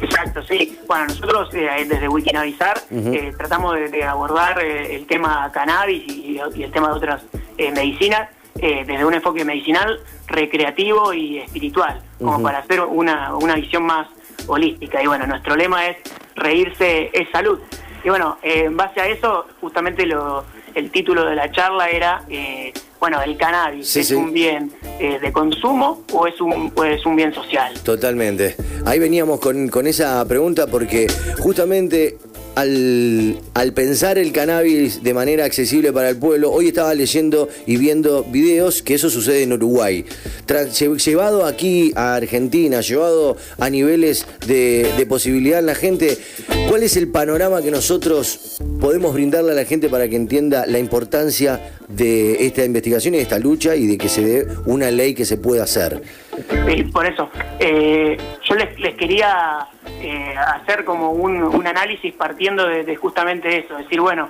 [0.00, 0.78] Exacto, sí.
[0.86, 3.12] Bueno, nosotros eh, desde Wikinavizar Ujú.
[3.12, 7.22] eh, tratamos de, de abordar eh, el tema cannabis y, y el tema de otras
[7.58, 8.28] eh, medicinas
[8.60, 14.06] eh, desde un enfoque medicinal, recreativo y espiritual, como para hacer una, una visión más
[14.46, 15.02] holística.
[15.02, 15.96] Y bueno, nuestro lema es
[16.36, 17.58] reírse es salud.
[18.04, 20.44] Y bueno, eh, en base a eso, justamente lo,
[20.74, 22.72] el título de la charla era, eh,
[23.04, 24.14] bueno, el cannabis, Sí, ¿es sí.
[24.14, 27.74] un bien eh, de consumo o es un, o es un bien social?
[27.82, 28.56] Totalmente.
[28.86, 31.06] Ahí veníamos con, con esa pregunta porque
[31.38, 32.16] justamente
[32.54, 38.24] al, pensar el cannabis de manera accesible para el pueblo, hoy estaba leyendo y viendo
[38.24, 40.04] videos que eso sucede en Uruguay.
[41.04, 46.16] Llevado aquí a Argentina, llevado a niveles de, de posibilidad en la gente,
[46.68, 50.78] ¿cuál es el panorama que nosotros podemos brindarle a la gente para que entienda la
[50.78, 55.14] importancia de esta investigación y de esta lucha y de que se dé una ley
[55.14, 56.02] que se pueda hacer?
[56.92, 57.30] Por eso.
[57.58, 59.66] Eh, yo les, les quería
[60.00, 64.28] eh, hacer como un, un análisis partiendo de, de justamente eso, decir, bueno,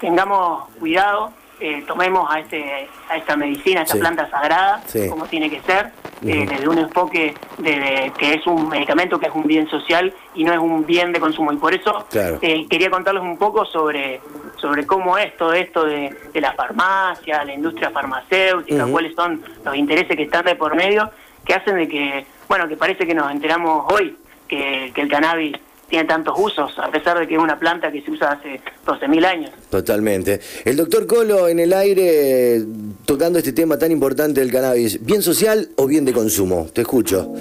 [0.00, 4.00] tengamos cuidado eh, tomemos a, este, a esta medicina, a esta Sí.
[4.00, 5.08] planta sagrada, Sí.
[5.08, 5.92] como tiene que ser,
[6.26, 10.12] eh, desde un enfoque de, de que es un medicamento, que es un bien social
[10.34, 11.52] y no es un bien de consumo.
[11.52, 12.38] Y por eso Claro.
[12.42, 14.20] eh, quería contarles un poco sobre,
[14.56, 19.76] sobre cómo es todo esto de, de la farmacia, la industria farmacéutica, cuáles son los
[19.76, 21.08] intereses que están de por medio,
[21.44, 24.16] que hacen de que, bueno, que parece que nos enteramos hoy
[24.48, 25.56] que, que el cannabis
[25.88, 29.24] tiene tantos usos, a pesar de que es una planta que se usa hace 12.000
[29.26, 29.50] años.
[29.70, 30.40] Totalmente.
[30.64, 32.62] El doctor Colo en el aire
[33.04, 36.66] tocando este tema tan importante del cannabis, ¿bien social o bien de consumo?
[36.72, 37.32] Te escucho.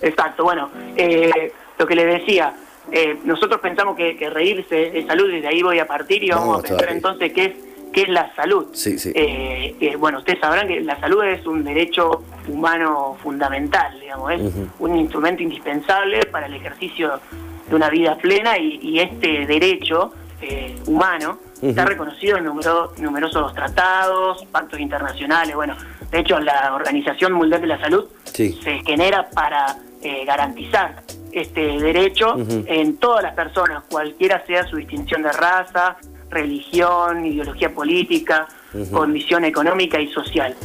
[0.00, 2.52] Exacto, bueno, eh, lo que le decía,
[2.90, 6.30] eh, nosotros pensamos que, que reírse es salud y de ahí voy a partir y
[6.30, 6.96] vamos, Vamos a pensar todavía.
[6.96, 7.52] entonces qué es,
[7.92, 8.66] qué es la salud.
[8.72, 9.12] Sí, sí.
[9.14, 14.40] Eh, eh, bueno, ustedes sabrán que la salud es un derecho humano fundamental, digamos, es
[14.78, 17.20] un instrumento indispensable para el ejercicio
[17.68, 23.54] de una vida plena y, y este derecho eh, humano está reconocido en numero- numerosos
[23.54, 25.76] tratados, pactos internacionales, bueno,
[26.10, 28.58] de hecho la Organización Mundial de la Salud Sí.
[28.64, 32.34] se genera para eh, garantizar este derecho
[32.66, 35.96] en todas las personas, cualquiera sea su distinción de raza,
[36.32, 38.90] religión, ideología política, Ujú.
[38.90, 40.56] condición económica y social.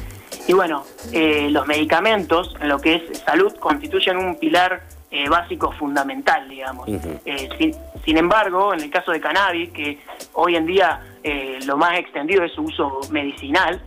[0.47, 5.71] Y bueno, eh, los medicamentos, en lo que es salud, constituyen un pilar eh, básico
[5.73, 6.87] fundamental, digamos.
[6.87, 7.73] Eh, sin,
[8.05, 9.99] sin embargo, en el caso de cannabis, que
[10.33, 13.81] hoy en día eh, lo más extendido es su uso medicinal,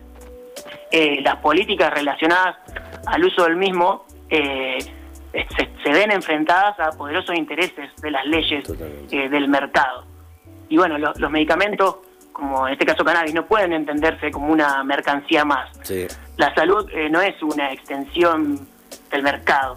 [1.22, 2.56] las políticas relacionadas
[3.06, 4.78] al uso del mismo se,
[5.84, 8.64] se ven enfrentadas a poderosos intereses de las leyes
[9.08, 10.04] del mercado.
[10.70, 11.96] Y bueno, lo- los medicamentos,
[12.32, 15.68] como en este caso cannabis, no pueden entenderse como una mercancía más.
[15.82, 16.06] Sí.
[16.38, 18.66] La salud eh, no es una extensión
[19.10, 19.76] del mercado.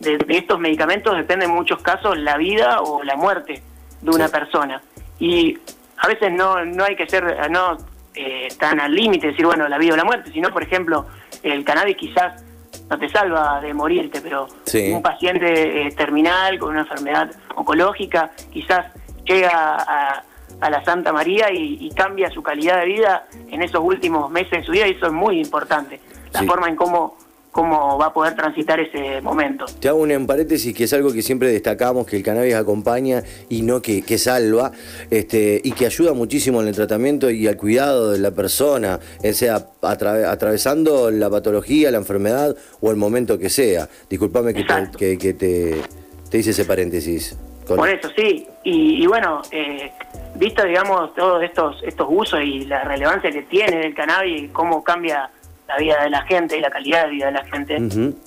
[0.00, 3.62] De, de estos medicamentos depende en muchos casos la vida o la muerte
[4.00, 4.32] de una Sí.
[4.32, 4.82] persona.
[5.18, 5.58] Y
[5.98, 7.76] a veces no, no hay que ser no
[8.14, 11.06] eh, tan al límite, decir, bueno, la vida o la muerte, sino, por ejemplo,
[11.44, 12.42] el cannabis quizás
[12.88, 14.90] no te salva de morirte, pero Sí.
[14.90, 18.86] un paciente eh, terminal con una enfermedad oncológica quizás
[19.24, 20.24] llega a,
[20.60, 24.50] a la Santa María y, y cambia su calidad de vida en esos últimos meses
[24.60, 26.00] de su vida y eso es muy importante,
[26.32, 26.46] la Sí.
[26.46, 27.16] forma en cómo,
[27.50, 29.64] cómo va a poder transitar ese momento.
[29.80, 33.22] Te hago un en paréntesis que es algo que siempre destacamos, que el cannabis acompaña
[33.48, 34.70] y no que, que salva,
[35.10, 39.32] este, y que ayuda muchísimo en el tratamiento y al cuidado de la persona, eh,
[39.32, 43.88] sea atra- atravesando la patología, la enfermedad o el momento que sea.
[44.08, 45.82] Disculpame que, te, que, que te,
[46.30, 47.34] te hice ese paréntesis.
[47.76, 48.46] Por eso, sí.
[48.64, 49.92] Y, y bueno, eh,
[50.34, 54.82] visto, digamos, todos estos, estos usos y la relevancia que tiene el cannabis y cómo
[54.84, 55.30] cambia
[55.68, 57.78] la vida de la gente y la calidad de vida de la gente,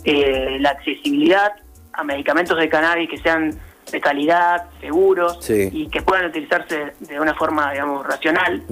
[0.05, 1.53] eh, la accesibilidad
[1.93, 3.53] a medicamentos de cannabis que sean
[3.91, 5.69] de calidad, seguros Sí.
[5.71, 8.63] y que puedan utilizarse de una forma, digamos, racional,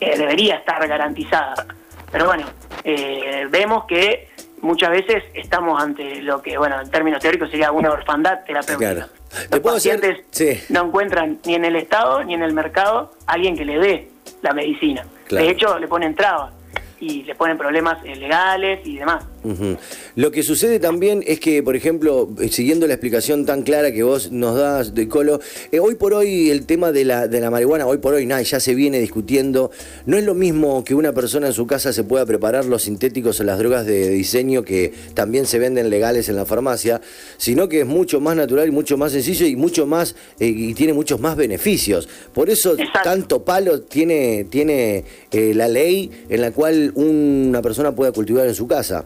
[0.00, 1.66] eh, debería estar garantizada.
[2.12, 2.46] Pero bueno,
[2.84, 4.28] eh, vemos que
[4.66, 8.92] muchas veces estamos ante lo que, bueno, en términos teóricos sería una orfandad terapéutica.
[8.94, 9.06] Claro.
[9.32, 10.62] Los ¿Te puedo hacer- pacientes Sí.
[10.72, 14.08] no encuentran ni en el Estado ni en el mercado alguien que le dé
[14.42, 15.04] la medicina.
[15.26, 15.44] Claro.
[15.44, 16.52] De hecho, le ponen trabas
[17.00, 19.24] y le ponen problemas eh, legales y demás.
[20.14, 24.02] Lo que sucede también es que, por ejemplo, eh, siguiendo la explicación tan clara que
[24.02, 25.40] vos nos das de Colo,
[25.72, 28.42] eh, hoy por hoy el tema de la, de la marihuana, hoy por hoy nada,
[28.42, 29.70] ya se viene discutiendo.
[30.06, 33.40] No es lo mismo que una persona en su casa se pueda preparar los sintéticos
[33.40, 37.00] o las drogas de diseño que también se venden legales en la farmacia,
[37.36, 40.74] sino que es mucho más natural y mucho más sencillo y mucho más eh, y
[40.74, 42.08] tiene muchos más beneficios.
[42.32, 43.00] Por eso Exacto.
[43.04, 48.54] tanto palo tiene, tiene eh, la ley en la cual una persona pueda cultivar en
[48.54, 49.04] su casa.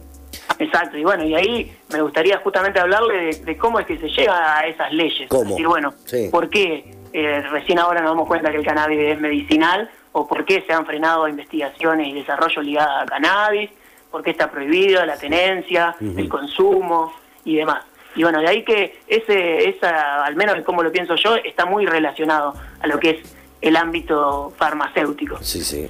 [0.60, 4.08] Exacto, y bueno, y ahí me gustaría justamente hablarle de, de cómo es que se
[4.08, 5.28] llega a esas leyes.
[5.28, 5.42] ¿Cómo?
[5.42, 6.28] Es decir, bueno, Sí.
[6.30, 9.90] ¿por qué eh, recién ahora nos damos cuenta que el cannabis es medicinal?
[10.12, 13.70] ¿O por qué se han frenado investigaciones y desarrollo ligadas a cannabis?
[14.10, 17.12] ¿Por qué está prohibido la tenencia, el consumo
[17.44, 17.84] y demás?
[18.16, 21.86] Y bueno, de ahí que ese, esa, al menos como lo pienso yo, está muy
[21.86, 25.38] relacionado a lo que es el ámbito farmacéutico.
[25.42, 25.88] Sí, sí.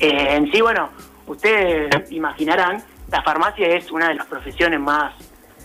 [0.00, 0.88] Eh, en sí, bueno,
[1.28, 5.12] ustedes imaginarán, la farmacia es una de las profesiones más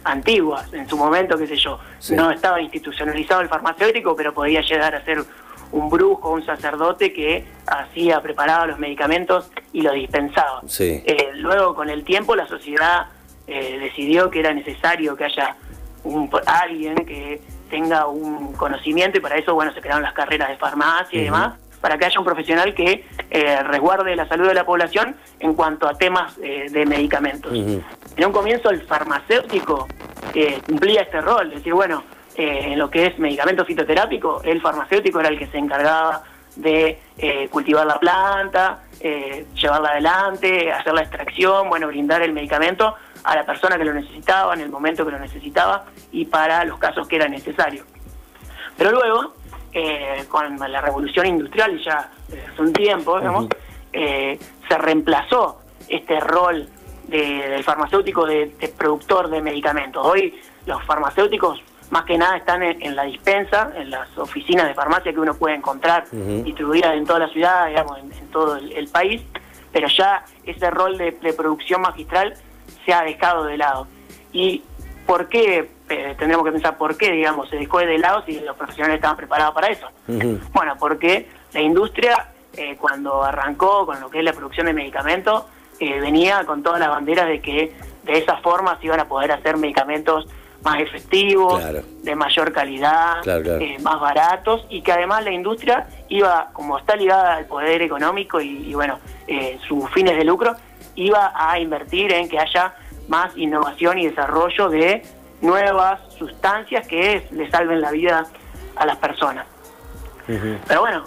[0.03, 0.71] antiguas.
[0.73, 2.13] En su momento, qué sé yo, Sí.
[2.13, 5.23] no estaba institucionalizado el farmacéutico, pero podía llegar a ser
[5.71, 10.61] un brujo, un sacerdote que hacía, preparaba los medicamentos y los dispensaba.
[10.67, 11.01] Sí.
[11.05, 13.07] Eh, luego, con el tiempo, la sociedad
[13.47, 15.55] eh, decidió que era necesario que haya
[16.03, 20.57] un, alguien que tenga un conocimiento y para eso, bueno, se crearon las carreras de
[20.57, 24.65] farmacia y demás, para que haya un profesional que eh, resguarde la salud de la
[24.65, 27.51] población en cuanto a temas eh, de medicamentos.
[27.53, 29.87] En un comienzo el farmacéutico
[30.33, 32.03] eh, cumplía este rol, es decir, bueno,
[32.35, 36.21] en lo que es medicamento fitoterápico, el farmacéutico era el que se encargaba
[36.55, 36.99] de
[37.49, 38.83] cultivar la planta
[39.55, 44.53] llevarla adelante, hacer la extracción, bueno, brindar el medicamento a la persona que lo necesitaba,
[44.53, 47.85] en el momento que lo necesitaba y para los casos que era necesario.
[48.77, 49.33] Pero luego,
[49.79, 53.47] eh, con la revolución industrial, ya desde hace un tiempo, digamos,
[53.93, 56.67] eh, se reemplazó este rol
[57.07, 60.03] de- del farmacéutico de, de productor de medicamentos.
[60.05, 60.33] Hoy
[60.65, 61.61] los farmacéuticos
[61.91, 65.35] más que nada están en, en la dispensa, en las oficinas de farmacia que uno
[65.35, 66.43] puede encontrar Ujú.
[66.43, 69.21] distribuidas en toda la ciudad, digamos, en, en todo el, el país,
[69.71, 72.33] pero ya ese rol de, de producción magistral
[72.83, 73.87] se ha dejado de lado.
[74.33, 74.63] ¿Y
[75.05, 75.69] por qué?
[75.89, 79.15] Eh, tendremos que pensar por qué, digamos, se dejó de lado si los profesionales estaban
[79.17, 79.87] preparados para eso.
[80.51, 85.45] Bueno, porque la industria, eh, cuando arrancó con lo que es la producción de medicamentos,
[85.79, 87.73] eh, venía con todas las banderas de que
[88.03, 90.27] de esa forma se iban a poder hacer medicamentos
[90.63, 91.81] más efectivos, Claro.
[92.03, 93.61] de mayor calidad, Claro, claro.
[93.61, 98.41] eh, más baratos, y que además la industria iba, como está ligada al poder económico
[98.41, 100.55] y, y, bueno, eh, sus fines de lucro,
[100.95, 102.73] iba a invertir en que haya
[103.07, 105.05] más innovación y desarrollo de
[105.41, 108.25] nuevas sustancias que le salven la vida
[108.75, 109.45] a las personas.
[110.67, 111.03] Pero bueno,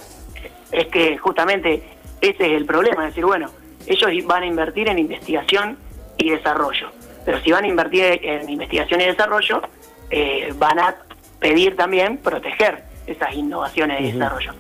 [0.73, 1.83] es que justamente
[2.21, 3.51] ese es el problema, es decir, bueno,
[3.87, 5.77] ellos van a invertir en investigación
[6.17, 6.91] y desarrollo,
[7.25, 9.63] pero si van a invertir en investigación y desarrollo,
[10.11, 10.97] eh, van a
[11.39, 14.53] pedir también proteger esas innovaciones y desarrollo.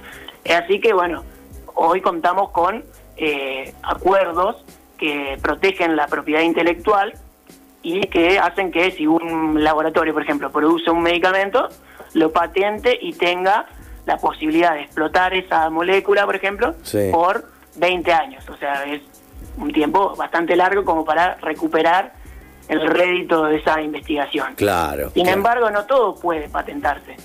[0.44, 1.24] Es así que, bueno,
[1.74, 2.84] hoy contamos con
[3.16, 4.64] eh, acuerdos
[4.98, 7.14] que protegen la propiedad intelectual
[7.82, 11.68] y que hacen que si un laboratorio, por ejemplo, produce un medicamento,
[12.14, 13.66] lo patente y tenga
[14.06, 17.08] la posibilidad de explotar esa molécula, por ejemplo, Sí.
[17.12, 17.44] por
[17.76, 18.48] 20 años.
[18.48, 19.00] O sea, es
[19.56, 22.12] un tiempo bastante largo como para recuperar
[22.68, 24.54] el rédito de esa investigación.
[24.56, 25.10] Claro.
[25.10, 25.36] Sin claro.
[25.38, 27.16] embargo, no todo puede patentarse.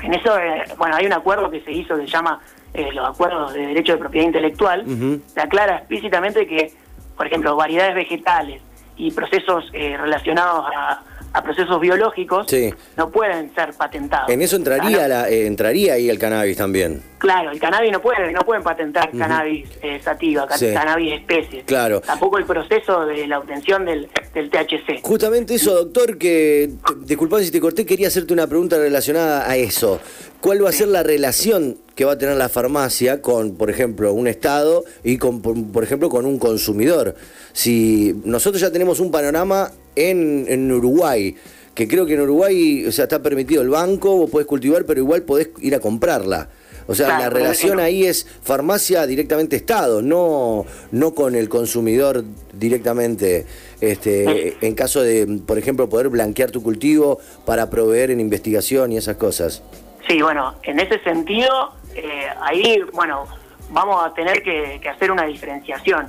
[0.00, 2.40] En eso, eh, bueno, hay un acuerdo que se hizo que se llama
[2.74, 5.20] eh, los acuerdos de derecho de propiedad intelectual, Ujú.
[5.26, 6.72] se aclara explícitamente que,
[7.16, 8.62] por ejemplo, variedades vegetales
[8.98, 11.00] y procesos eh, relacionados a,
[11.38, 12.72] a procesos biológicos Sí.
[12.96, 14.28] no pueden ser patentados.
[14.30, 17.02] En eso entraría, la, eh, entraría ahí el cannabis también.
[17.18, 20.72] Claro, el cannabis no puede, no pueden patentar cannabis eh, sativa, Sí.
[20.72, 21.62] cannabis especie.
[21.64, 22.00] Claro.
[22.00, 25.00] Tampoco el proceso de la obtención del, del THC.
[25.02, 26.70] Justamente eso, doctor, que
[27.04, 30.00] disculpame si te corté, quería hacerte una pregunta relacionada a eso.
[30.40, 34.12] ¿Cuál va a ser la relación que va a tener la farmacia con, por ejemplo,
[34.12, 37.16] un Estado y, con, por ejemplo, con un consumidor?
[37.52, 41.36] Si nosotros ya tenemos un panorama en, en Uruguay,
[41.74, 45.00] que creo que en Uruguay, o sea, está permitido el banco, vos podés cultivar, pero
[45.00, 46.48] igual podés ir a comprarla.
[46.88, 52.24] O sea, Claro, la relación ahí es farmacia directamente Estado, no, no con el consumidor
[52.54, 53.44] directamente.
[53.80, 58.96] Este, en caso de, por ejemplo, poder blanquear tu cultivo para proveer en investigación y
[58.96, 59.62] esas cosas.
[60.08, 63.26] Sí, bueno, en ese sentido, eh, ahí, bueno,
[63.70, 66.08] vamos a tener que, que hacer una diferenciación.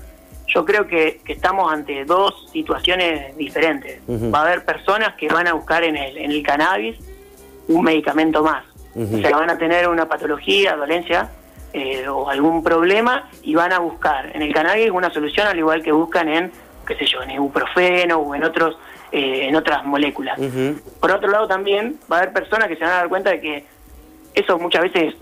[0.54, 4.02] Yo creo que, que estamos ante dos situaciones diferentes.
[4.10, 6.98] Va a haber personas que van a buscar en el, en el cannabis
[7.68, 8.66] un medicamento más.
[8.96, 9.18] Ujú.
[9.18, 11.30] O sea, van a tener una patología, dolencia
[11.74, 15.84] eh, o algún problema y van a buscar en el cannabis una solución al igual
[15.84, 16.52] que buscan en,
[16.88, 18.76] qué sé yo, en ibuprofeno o en otros
[19.12, 20.40] eh, en otras moléculas.
[21.00, 23.42] Por otro lado también va a haber personas que se van a dar cuenta de
[23.42, 23.66] que
[24.34, 25.16] eso muchas veces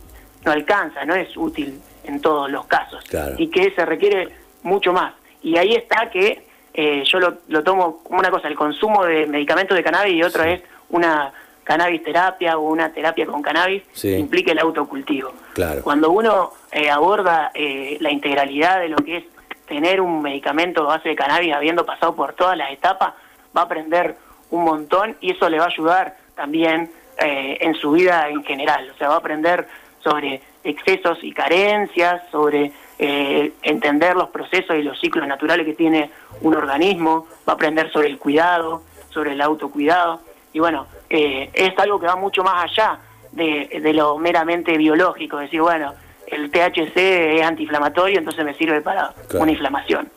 [0.46, 3.36] no alcanza, no es útil en todos los casos Claro.
[3.38, 4.30] y que se requiere
[4.64, 5.14] mucho más.
[5.42, 9.26] Y ahí está que eh, yo lo, lo tomo como una cosa, el consumo de
[9.26, 11.32] medicamentos de cannabis y otra es una
[11.64, 14.10] cannabis terapia o una terapia con cannabis Sí.
[14.10, 15.34] que implique el autocultivo.
[15.54, 15.82] Claro.
[15.84, 19.24] Cuando uno eh, aborda eh, la integralidad de lo que es
[19.68, 23.14] tener un medicamento a base de cannabis habiendo pasado por todas las etapas,
[23.56, 24.16] va a aprender
[24.50, 28.90] un montón y eso le va a ayudar también eh, en su vida en general.
[28.94, 29.68] O sea, va a aprender
[30.02, 36.10] sobre excesos y carencias, sobre eh, entender los procesos y los ciclos naturales que tiene
[36.42, 40.22] un organismo, va a aprender sobre el cuidado, sobre el autocuidado.
[40.54, 43.00] Y bueno, eh, es algo que va mucho más allá
[43.32, 45.94] de, de lo meramente biológico, decir, bueno,
[46.28, 46.98] el THC
[47.38, 49.44] es antiinflamatorio, entonces me sirve para Claro.
[49.44, 50.10] una inflamación.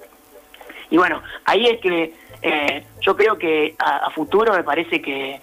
[0.90, 5.40] Y bueno, ahí es que eh, yo creo que a, a futuro me parece que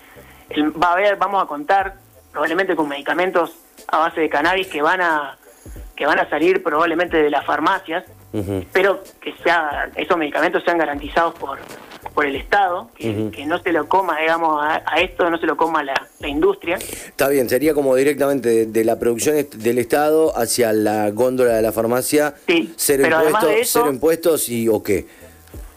[0.49, 1.93] el- va a haber, vamos a contar
[2.31, 3.55] probablemente con medicamentos
[3.87, 5.37] a base de cannabis que van a
[5.97, 8.05] que van a salir probablemente de las farmacias,
[8.71, 11.57] pero que sea, esos medicamentos sean garantizados por
[12.13, 15.55] por el Estado, que, no se lo coma, digamos, a, a esto no se lo
[15.57, 16.75] coma la, la industria.
[16.77, 21.61] Está bien, sería como directamente de, de la producción del Estado hacia la góndola de
[21.61, 22.33] la farmacia.
[22.75, 25.05] cero pero además impuestos, de eso- cero impuestos y o qué.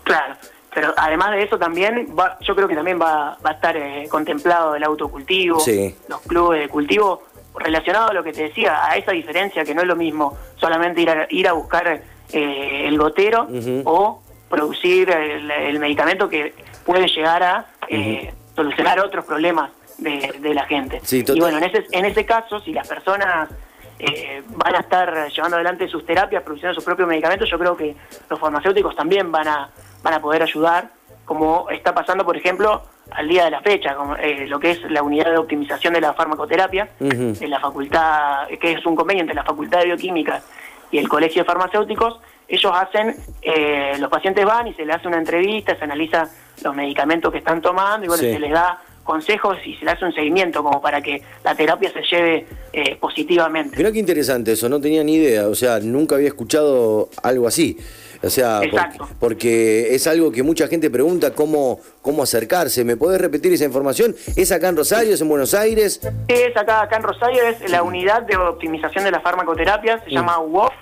[0.05, 0.37] Claro,
[0.73, 4.07] pero además de eso también, va, yo creo que también va, va a estar eh,
[4.09, 5.95] contemplado el autocultivo, Sí.
[6.09, 7.25] los clubes de cultivo,
[7.61, 11.01] relacionado a lo que te decía, a esa diferencia que no es lo mismo solamente
[11.03, 12.03] ir a, ir a buscar
[12.33, 13.47] eh, el gotero
[13.85, 16.55] o producir el, el medicamento que
[16.85, 21.01] puede llegar a eh, solucionar otros problemas de, de la gente.
[21.05, 23.49] Sí, y bueno, en ese, en ese caso, si las personas
[23.99, 27.95] eh, van a estar llevando adelante sus terapias, produciendo sus propios medicamentos, yo creo que
[28.29, 29.71] los farmacéuticos también van a,
[30.03, 30.91] van a poder ayudar,
[31.25, 32.83] como está pasando, por ejemplo,
[33.13, 36.01] al día de la fecha, como, eh, lo que es la unidad de optimización de
[36.01, 40.43] la farmacoterapia, de la facultad, que es un convenio entre la Facultad de Bioquímica
[40.91, 45.07] y el Colegio de Farmacéuticos, ellos hacen, eh, los pacientes van y se les hace
[45.09, 46.29] una entrevista, se analiza
[46.65, 48.33] los medicamentos que están tomando y bueno, Sí.
[48.33, 51.91] se les da consejos y se le hace un seguimiento como para que la terapia
[51.93, 53.77] se lleve eh, positivamente.
[53.77, 57.77] Mirá qué interesante eso, no tenía ni idea, o sea, nunca había escuchado algo así.
[58.23, 58.61] O sea,
[59.19, 62.85] porque es algo que mucha gente pregunta cómo, cómo acercarse.
[62.85, 64.15] ¿Me podés repetir esa información?
[64.37, 66.01] ¿Es acá en Rosario, es en Buenos Aires?
[66.29, 70.39] Es acá, acá en Rosario, es la unidad de optimización de la farmacoterapia, se llama
[70.39, 70.73] UOF,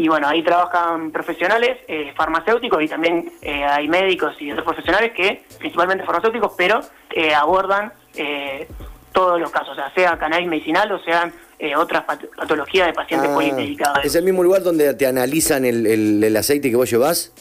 [0.00, 5.12] y bueno, ahí trabajan profesionales, eh, farmacéuticos y también eh, hay médicos y otros profesionales
[5.14, 8.66] que, principalmente farmacéuticos, pero eh, abordan eh,
[9.12, 12.92] todos los casos, o sea, sea cannabis medicinal o sean eh, otras pat- patologías de
[12.94, 14.04] pacientes Ah, polimedicados.
[14.04, 17.32] ¿Es el mismo lugar donde te analizan el, el- el aceite que vos llevás?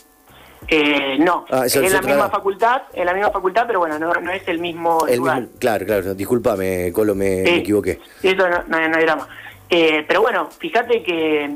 [0.67, 4.31] Eh, no, Ah, es la misma facultad, es la misma facultad, pero bueno, no, no
[4.31, 5.41] es el mismo El lugar.
[5.41, 7.51] mismo- claro, claro, discúlpame, Colo, me, Sí.
[7.51, 7.99] me equivoqué.
[8.21, 9.27] Eso no, no- no hay drama.
[9.69, 11.55] Eh, pero bueno, fíjate que,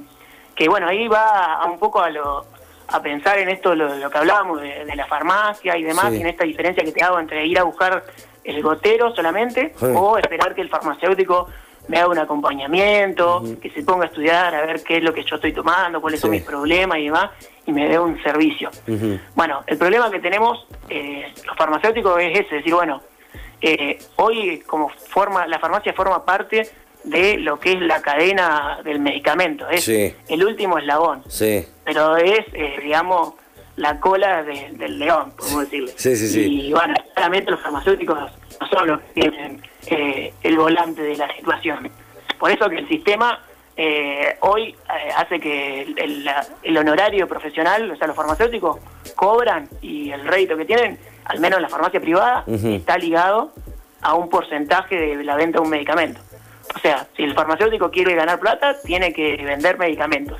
[0.56, 2.46] que bueno, ahí va a un poco a lo
[2.88, 6.18] a pensar en esto, lo, lo que hablábamos de, de la farmacia y demás, Sí.
[6.18, 8.04] y en esta diferencia que te hago entre ir a buscar
[8.44, 9.86] el gotero solamente Sí.
[9.96, 11.48] o esperar que el farmacéutico
[11.88, 15.24] me haga un acompañamiento, que se ponga a estudiar, a ver qué es lo que
[15.24, 16.38] yo estoy tomando, cuáles son Sí.
[16.38, 17.32] mis problemas y demás,
[17.66, 18.70] y me dé un servicio.
[19.36, 23.02] Bueno, el problema que tenemos eh, los farmacéuticos es ese, decir, bueno,
[23.62, 26.70] eh, hoy como forma la farmacia forma parte
[27.04, 30.16] de lo que es la cadena del medicamento, es Sí.
[30.30, 31.66] el último eslabón, Sí.
[31.84, 33.34] pero es, eh, digamos,
[33.76, 35.94] la cola de- del león, podemos decirle.
[35.96, 36.40] Sí, sí, sí.
[36.68, 38.18] Y bueno, claramente los farmacéuticos
[38.62, 41.90] no son los que tienen eh, el volante de la situación.
[42.40, 43.40] Por eso que el sistema
[43.76, 46.30] eh, hoy eh, hace que el, el-
[46.62, 48.78] el honorario profesional, o sea, los farmacéuticos
[49.16, 53.52] cobran y el rédito que tienen, al menos en la farmacia privada, está ligado
[54.02, 56.20] a un porcentaje de la venta de un medicamento.
[56.76, 60.40] O sea, si el farmacéutico quiere ganar plata, tiene que vender medicamentos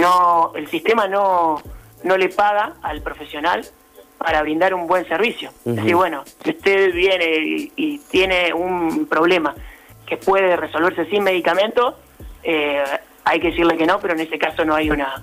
[0.00, 1.60] no el sistema no
[2.04, 3.64] no le paga al profesional
[4.18, 5.50] para brindar un buen servicio.
[5.64, 9.54] Decir, bueno, si usted viene y, y tiene un problema
[10.06, 11.96] que puede resolverse sin medicamento,
[12.42, 12.82] eh,
[13.24, 15.22] hay que decirle que no, pero en ese caso no hay una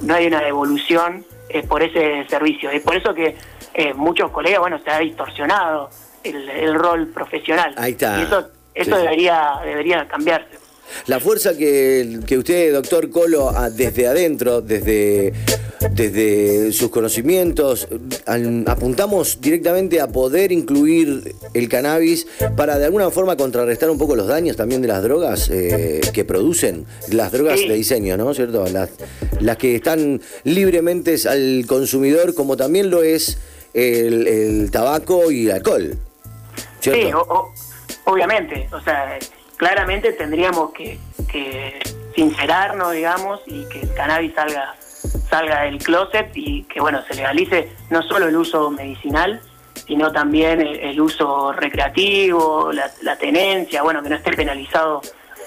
[0.00, 2.70] no hay una devolución eh, por ese servicio.
[2.70, 3.36] Es por eso que
[3.74, 5.90] eh, muchos colegas, bueno, se ha distorsionado
[6.24, 7.74] el, el rol profesional.
[7.76, 8.18] Ahí está.
[8.18, 9.02] Y eso, eso sí.
[9.02, 10.58] debería debería cambiarse.
[11.06, 15.32] La fuerza que, que usted, doctor Colo, a- desde adentro, desde,
[15.90, 17.88] desde sus conocimientos,
[18.66, 22.26] apuntamos directamente a poder incluir el cannabis
[22.56, 26.24] para de alguna forma contrarrestar un poco los daños también de las drogas eh, que
[26.24, 27.68] producen, las drogas Sí.
[27.68, 28.32] de diseño, ¿no?
[28.34, 28.64] ¿Cierto?
[28.66, 28.90] Las,
[29.40, 33.38] las que están libremente al consumidor, como también lo es
[33.74, 35.96] el, el tabaco y el alcohol.
[36.80, 37.00] ¿Cierto?
[37.06, 37.52] Sí, o- o-
[38.12, 39.18] obviamente, o sea,
[39.56, 40.98] claramente tendríamos que,
[41.30, 41.78] que
[42.14, 44.74] sincerarnos, digamos, y que el cannabis salga
[45.28, 49.40] salga del closet y que, bueno, se legalice no solo el uso medicinal,
[49.86, 55.02] sino también el, el uso recreativo, la, la tenencia, bueno, que no esté penalizado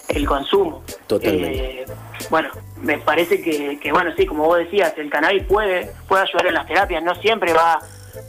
[0.09, 0.83] el consumo.
[1.07, 1.81] Totalmente.
[1.81, 1.85] Eh,
[2.29, 2.49] bueno,
[2.81, 6.53] me parece que, que, bueno, sí, como vos decías, el cannabis puede, puede ayudar en
[6.53, 7.79] las terapias, no siempre va,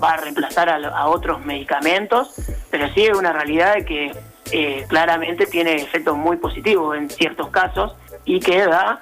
[0.03, 2.35] va a reemplazar a, a otros medicamentos,
[2.71, 4.13] pero sí es una realidad de que
[4.53, 7.95] eh, claramente tiene efectos muy positivos en ciertos casos
[8.25, 9.01] y que da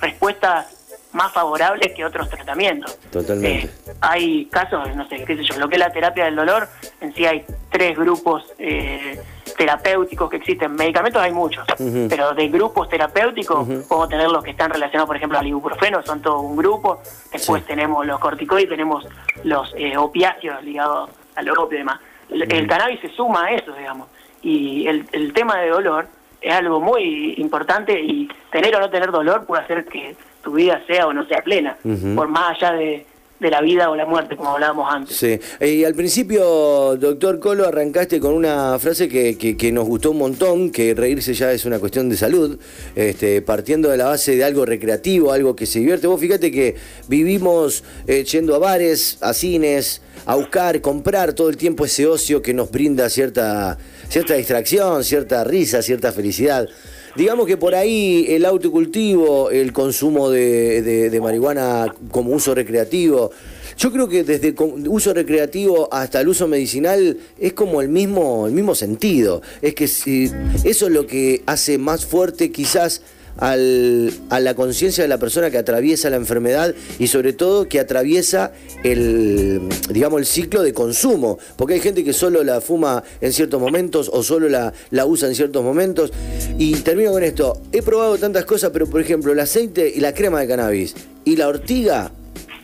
[0.00, 0.78] respuestas
[1.12, 2.98] más favorables que otros tratamientos.
[3.10, 3.66] Totalmente.
[3.66, 6.68] Eh, hay casos, no sé, qué sé yo, lo que es la terapia del dolor,
[7.00, 9.20] en sí hay tres grupos eh,
[9.56, 10.74] terapéuticos que existen.
[10.74, 11.66] Medicamentos hay muchos,
[12.08, 16.20] pero de grupos terapéuticos podemos tener los que están relacionados, por ejemplo, al ibuprofeno, son
[16.20, 17.00] todo un grupo.
[17.32, 19.06] Después tenemos los corticoides, tenemos
[19.44, 22.00] los eh, opiáceos ligados al opio y demás.
[22.28, 24.08] El cannabis se suma a eso, digamos.
[24.42, 26.06] Y el, el tema de dolor
[26.40, 30.80] es algo muy importante y tener o no tener dolor puede hacer que tu vida
[30.86, 31.76] sea o no sea plena,
[32.14, 33.04] por más allá de,
[33.40, 35.16] de la vida o la muerte, como hablábamos antes.
[35.16, 39.86] Sí, Eh, y al principio, doctor Colo, arrancaste con una frase que, que- que nos
[39.86, 42.58] gustó un montón, que reírse ya es una cuestión de salud,
[42.94, 46.06] este, partiendo de la base de algo recreativo, algo que se divierte.
[46.06, 46.76] Vos fíjate que
[47.08, 52.42] vivimos eh, yendo a bares, a cines, a buscar, comprar todo el tiempo ese ocio
[52.42, 53.78] que nos brinda cierta,
[54.08, 56.68] cierta distracción, cierta risa, cierta felicidad.
[57.16, 63.30] digamos que por ahí el autocultivo, el consumo de, de- de marihuana como uso recreativo,
[63.76, 64.54] yo creo que desde
[64.88, 69.40] uso recreativo hasta el uso medicinal es como el mismo, el mismo sentido.
[69.62, 70.30] Es que si,
[70.64, 73.02] eso es lo que hace más fuerte quizás
[73.38, 77.80] al- a la conciencia de la persona que atraviesa la enfermedad y sobre todo que
[77.80, 78.52] atraviesa
[78.84, 79.60] el,
[79.90, 81.38] digamos, el ciclo de consumo.
[81.56, 85.28] Porque hay gente que solo la fuma en ciertos momentos o solo la, la usa
[85.28, 86.12] en ciertos momentos.
[86.58, 87.60] Y termino con esto.
[87.72, 91.36] He probado tantas cosas, pero por ejemplo, el aceite y la crema de cannabis y
[91.36, 92.10] la ortiga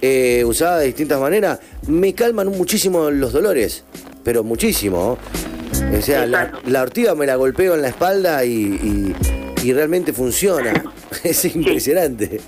[0.02, 3.84] eh, usada de distintas maneras me calman muchísimo los dolores.
[4.22, 5.18] Pero muchísimo.
[5.98, 9.14] O sea, la, la ortiga me la golpeo en la espalda y, y-
[9.64, 10.72] y realmente funciona.
[11.24, 12.40] Es impresionante.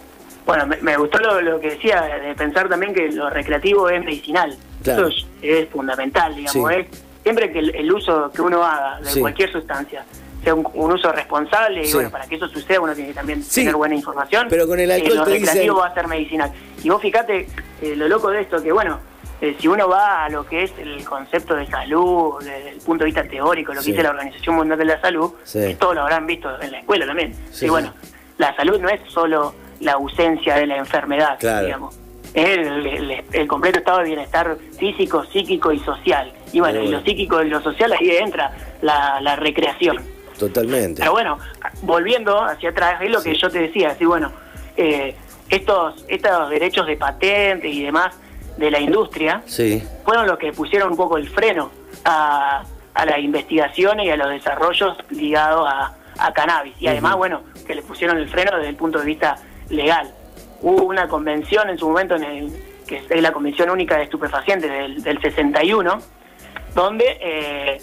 [0.45, 4.05] Bueno, me, me gustó lo, lo que decía, de pensar también que lo recreativo es
[4.05, 4.57] medicinal.
[4.83, 5.09] Claro.
[5.09, 6.71] Eso es, es fundamental, digamos.
[6.73, 6.77] Sí.
[6.79, 6.87] Es
[7.23, 9.21] siempre que el, el uso que uno haga de Sí.
[9.21, 10.05] cualquier sustancia
[10.45, 13.43] sea un, un uso responsable, y bueno, para que eso suceda uno tiene que también
[13.43, 14.47] tener buena información.
[14.49, 16.53] Pero con el eh, alcohol lo te dicen- recreativo va a ser medicinal.
[16.85, 17.49] Y vos fíjate
[17.83, 19.01] eh, lo loco de esto, que bueno,
[19.41, 23.05] eh, si uno va a lo que es el concepto de salud, desde el punto
[23.05, 23.91] de vista teórico, lo que Sí.
[23.93, 25.59] dice la Organización Mundial de la Salud, Sí.
[25.61, 27.35] esto lo habrán visto en la escuela también.
[27.51, 27.93] Sí, y bueno,
[28.39, 31.67] la salud no es solo la ausencia de la enfermedad, Claro.
[31.67, 31.99] digamos.
[32.35, 36.33] Es el, el- el completo estado de bienestar físico, psíquico y social.
[36.53, 37.05] Y bueno, y lo bueno.
[37.05, 39.99] psíquico y lo social ahí entra la, la recreación.
[40.39, 41.01] Totalmente.
[41.01, 41.39] Pero bueno,
[41.83, 44.33] volviendo hacia atrás, es lo que yo te decía, así bueno,
[44.77, 45.15] eh,
[45.49, 48.15] estos, estos derechos de patente y demás
[48.57, 49.83] de la industria Sí.
[50.05, 51.71] fueron los que pusieron un poco el freno
[52.05, 56.75] a, a las investigaciones y a los desarrollos ligados a, a cannabis.
[56.81, 59.37] Y además, bueno, que le pusieron el freno desde el punto de vista
[59.69, 60.11] legal.
[60.63, 62.53] Hubo una convención en su momento, en el,
[62.87, 65.99] que es la Convención Única de Estupefacientes del, del 61,
[66.75, 67.79] donde eh,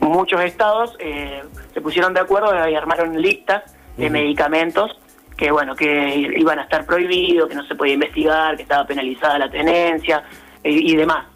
[0.00, 1.42] muchos estados eh,
[1.74, 3.64] se pusieron de acuerdo y armaron listas
[3.96, 4.96] de medicamentos
[5.36, 9.38] que bueno que iban a estar prohibidos, que no se podía investigar, que estaba penalizada
[9.38, 10.22] la tenencia
[10.62, 11.26] eh, y demás.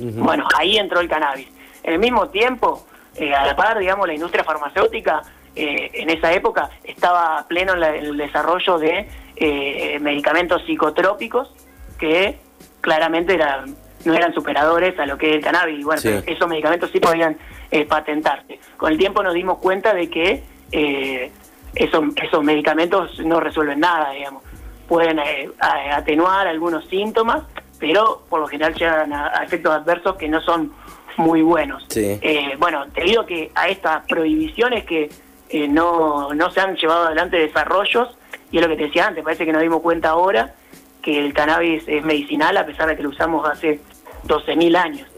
[0.00, 1.48] Bueno, ahí entró el cannabis.
[1.82, 2.84] En el mismo tiempo,
[3.16, 5.22] eh, a la par, digamos, la industria farmacéutica
[5.54, 11.54] eh, en esa época estaba pleno en, la- en el desarrollo de eh, medicamentos psicotrópicos
[11.98, 12.38] que
[12.80, 15.78] claramente eran no eran superadores a lo que es el cannabis.
[15.80, 16.10] Y bueno, Sí.
[16.26, 17.38] esos medicamentos sí podían
[17.70, 18.58] eh, patentarse.
[18.76, 20.42] Con el tiempo nos dimos cuenta de que
[20.72, 21.32] eh,
[21.74, 24.42] esos, esos medicamentos no resuelven nada, digamos.
[24.88, 25.50] Pueden eh,
[25.92, 27.42] atenuar algunos síntomas,
[27.78, 30.72] pero por lo general llegan a, a efectos adversos que no son
[31.16, 31.84] muy buenos.
[31.88, 32.18] Sí.
[32.20, 35.10] Eh, bueno, te digo que a estas prohibiciones que
[35.48, 38.16] eh, no, no se han llevado adelante desarrollos,
[38.50, 40.54] y es lo que te decía antes, parece que nos dimos cuenta ahora
[41.02, 43.80] que el cannabis es medicinal a pesar de que lo usamos hace
[44.26, 45.08] 12.000 años.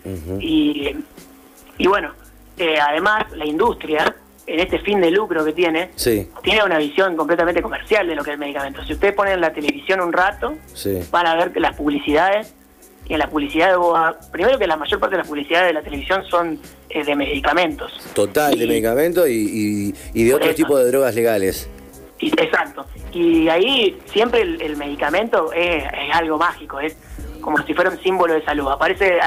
[0.40, 0.96] Y,
[1.78, 2.12] y bueno,
[2.58, 4.14] eh, además la industria,
[4.46, 8.22] en este fin de lucro que tiene, Sí, tiene una visión completamente comercial de lo
[8.22, 8.84] que es el medicamento.
[8.84, 11.00] Si ustedes ponen la televisión un rato, sí.
[11.10, 12.54] van a ver las publicidades,
[13.08, 13.76] y en la publicidad,
[14.32, 16.58] primero que la mayor parte de las publicidades de la televisión son
[16.90, 17.92] eh, de medicamentos.
[18.14, 20.56] Total de medicamentos y, y- y de otro eso.
[20.56, 21.68] tipo de drogas legales.
[22.18, 22.84] Exacto.
[23.12, 26.96] Y ahí siempre el, el medicamento es, es algo mágico, es
[27.46, 28.66] como si fuera un símbolo de salud.
[28.68, 29.18] Aparece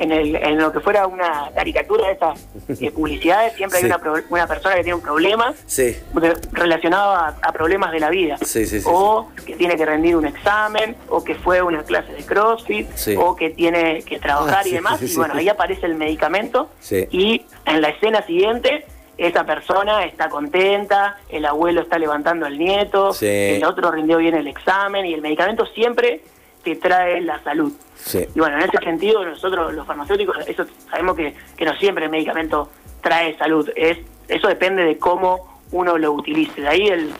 [0.00, 2.48] en, el- en lo que fuera una caricatura de esas
[2.82, 3.84] eh, publicidades, siempre Sí.
[3.86, 7.92] hay una, pro- una persona que tiene un problema Sí, de- relacionado a, a problemas
[7.92, 8.38] de la vida.
[8.42, 12.24] Sí, o que tiene que rendir un examen, o que fue a una clase de
[12.26, 15.00] CrossFit, o que tiene que trabajar Ah, y demás.
[15.00, 17.06] y bueno, ahí aparece el medicamento Sí.
[17.12, 18.84] y en la escena siguiente
[19.16, 23.26] esa persona está contenta, el abuelo está levantando al nieto, Sí.
[23.28, 26.22] el otro rindió bien el examen y el medicamento siempre
[26.62, 27.72] te trae la salud.
[27.96, 28.26] sí.
[28.34, 32.10] Y bueno, en ese sentido nosotros los farmacéuticos, eso sabemos que, que no siempre el
[32.10, 33.98] medicamento trae salud, es
[34.28, 36.60] eso depende de cómo uno lo utilice.
[36.60, 37.12] De ahí el,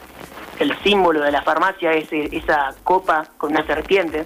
[0.59, 4.24] el símbolo de la farmacia es eh, esa copa con una serpiente,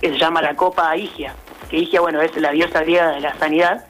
[0.00, 1.34] que se llama la copa Higia,
[1.70, 3.84] que Higia, bueno, es la diosa griega de la sanidad,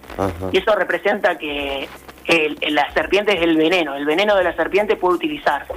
[0.52, 1.88] y eso representa que
[2.26, 5.74] el- el- la serpiente es el veneno, el veneno de la serpiente puede utilizarse,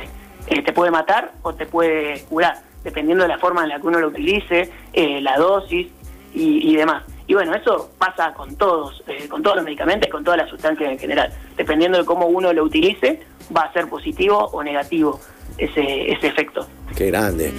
[0.48, 3.88] Eh, te puede matar o te puede curar, dependiendo de la forma en la que
[3.88, 5.88] uno lo utilice, eh, la dosis
[6.33, 7.03] y, demás.
[7.27, 10.91] Y bueno, eso pasa con todos, eh, con todos los medicamentos con todas las sustancias
[10.91, 11.33] en general.
[11.57, 13.21] Dependiendo de cómo uno lo utilice,
[13.55, 15.19] va a ser positivo o negativo
[15.57, 16.67] ese, ese efecto.
[16.95, 17.51] Qué grande.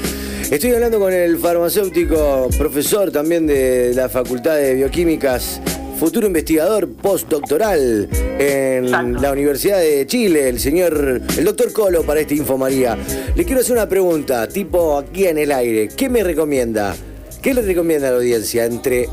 [0.51, 5.61] Estoy hablando con el farmacéutico, profesor también de la Facultad de Bioquímicas,
[5.99, 9.21] futuro investigador postdoctoral en Exacto.
[9.21, 12.97] la Universidad de Chile, el señor, el doctor Colo para este Info María.
[13.35, 15.89] Le quiero hacer una pregunta, tipo aquí en el aire.
[15.89, 16.95] ¿Qué me recomienda?
[17.41, 19.09] ¿Qué le recomienda a la audiencia entre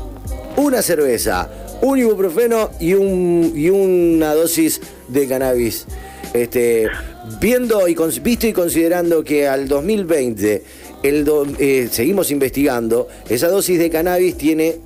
[0.56, 1.48] una cerveza,
[1.82, 5.86] un ibuprofeno y, un, y una dosis de cannabis?
[6.34, 6.88] Este,
[7.40, 10.62] viendo y visto y considerando que al 2020
[11.04, 14.76] el do- eh, seguimos investigando, esa dosis de cannabis tiene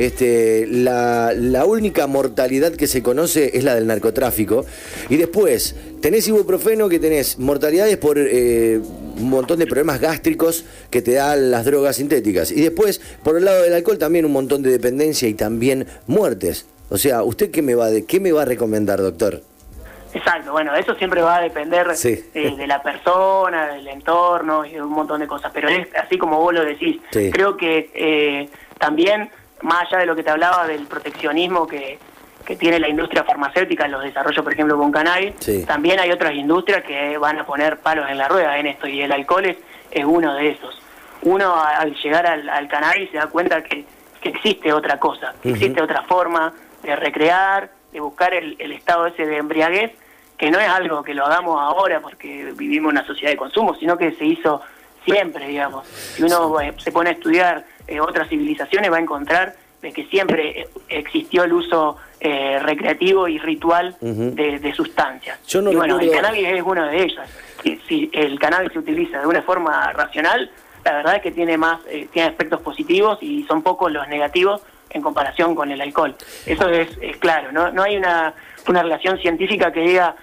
[0.00, 4.64] este, la, la única mortalidad que se conoce es la del narcotráfico.
[5.10, 8.80] Y después, tenés ibuprofeno que tenés mortalidades por eh,
[9.18, 12.50] un montón de problemas gástricos que te dan las drogas sintéticas.
[12.50, 16.66] Y después, por el lado del alcohol, también un montón de dependencia y también muertes.
[16.88, 19.42] O sea, ¿usted qué me va, de, qué me va a recomendar, doctor?
[20.12, 22.24] Exacto, bueno, eso siempre va a depender Sí.
[22.34, 25.52] eh, de la persona, del entorno y de un montón de cosas.
[25.54, 26.96] Pero es así como vos lo decís.
[27.12, 27.30] Sí.
[27.30, 28.48] Creo que eh,
[28.78, 29.30] también,
[29.62, 31.98] más allá de lo que te hablaba del proteccionismo que,
[32.44, 35.64] que tiene la industria farmacéutica en los desarrollos, por ejemplo, con cannabis, Sí.
[35.66, 39.02] también hay otras industrias que van a poner palos en la rueda en esto y
[39.02, 39.56] el alcohol es,
[39.90, 40.80] es uno de esos.
[41.22, 43.84] Uno al llegar al, al cannabis se da cuenta que,
[44.20, 46.52] que existe otra cosa, que existe otra forma
[46.82, 49.92] de recrear, de buscar el, el estado ese de embriaguez,
[50.38, 53.74] que no es algo que lo hagamos ahora porque vivimos en una sociedad de consumo,
[53.74, 54.62] sino que se hizo
[55.04, 55.86] siempre, digamos.
[55.86, 60.04] Si uno eh, se pone a estudiar eh, otras civilizaciones va a encontrar de que
[60.06, 65.38] siempre eh, existió el uso eh, recreativo y ritual de, de sustancias.
[65.46, 67.28] Yo no y bueno, el cannabis es una de ellas.
[67.62, 70.50] Si, si el cannabis se utiliza de una forma racional,
[70.84, 74.62] la verdad es que tiene más, eh, tiene aspectos positivos y son pocos los negativos
[74.90, 76.14] en comparación con el alcohol.
[76.46, 77.70] Eso es, es claro, ¿no?
[77.72, 78.34] No hay una,
[78.66, 80.16] una relación científica que diga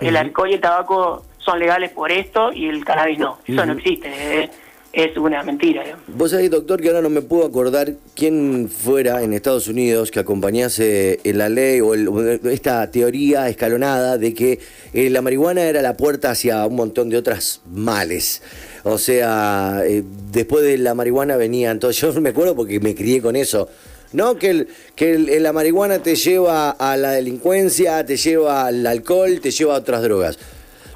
[0.00, 3.38] el alcohol y el tabaco son legales por esto y el cannabis no.
[3.46, 4.50] Eso no existe, es,
[4.92, 5.82] es una mentira.
[5.84, 6.04] digamos.
[6.08, 10.18] Vos sabés, doctor, que ahora no me puedo acordar quién fuera en Estados Unidos que
[10.20, 14.58] acompañase en la ley o el- esta teoría escalonada de que
[14.94, 18.42] eh, la marihuana era la puerta hacia un montón de otras males.
[18.84, 23.20] O sea, eh, después de la marihuana venía, entonces yo me acuerdo porque me crié
[23.20, 23.68] con eso.
[24.12, 28.86] No, que, el- que el- la marihuana te lleva a la delincuencia, te lleva al
[28.86, 30.38] alcohol, te lleva a otras drogas.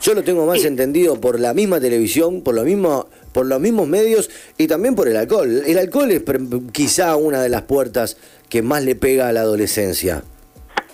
[0.01, 3.89] Yo lo tengo más entendido por la misma televisión, por lo mismo, por los mismos
[3.89, 5.63] medios y también por el alcohol.
[5.67, 6.23] El alcohol es
[6.73, 8.17] quizá una de las puertas
[8.49, 10.23] que más le pega a la adolescencia.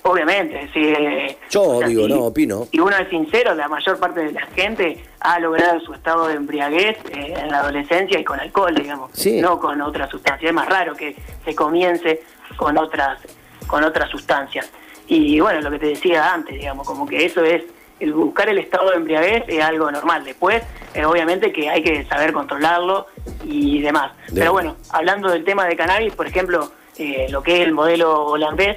[0.05, 0.81] Obviamente, sí.
[0.81, 2.69] eh, Yo o sea, digo, no, opino.
[2.71, 6.35] Y uno es sincero, la mayor parte de la gente ha logrado su estado de
[6.35, 9.41] embriaguez eh, en la adolescencia y con alcohol, digamos, Sí.
[9.41, 10.49] no con otras sustancias.
[10.49, 11.15] Es más raro que
[11.45, 12.23] se comience
[12.57, 13.19] con otras
[13.67, 14.71] con otras sustancias.
[15.09, 17.63] Y bueno, lo que te decía antes, digamos, como que eso es
[18.01, 20.25] el buscar el estado de embriaguez es algo normal.
[20.25, 20.63] Después,
[20.95, 23.07] eh, obviamente que hay que saber controlarlo
[23.45, 24.13] y demás.
[24.29, 27.73] De- Pero bueno, hablando del tema de cannabis, por ejemplo, eh, lo que es el
[27.73, 28.77] modelo holandés,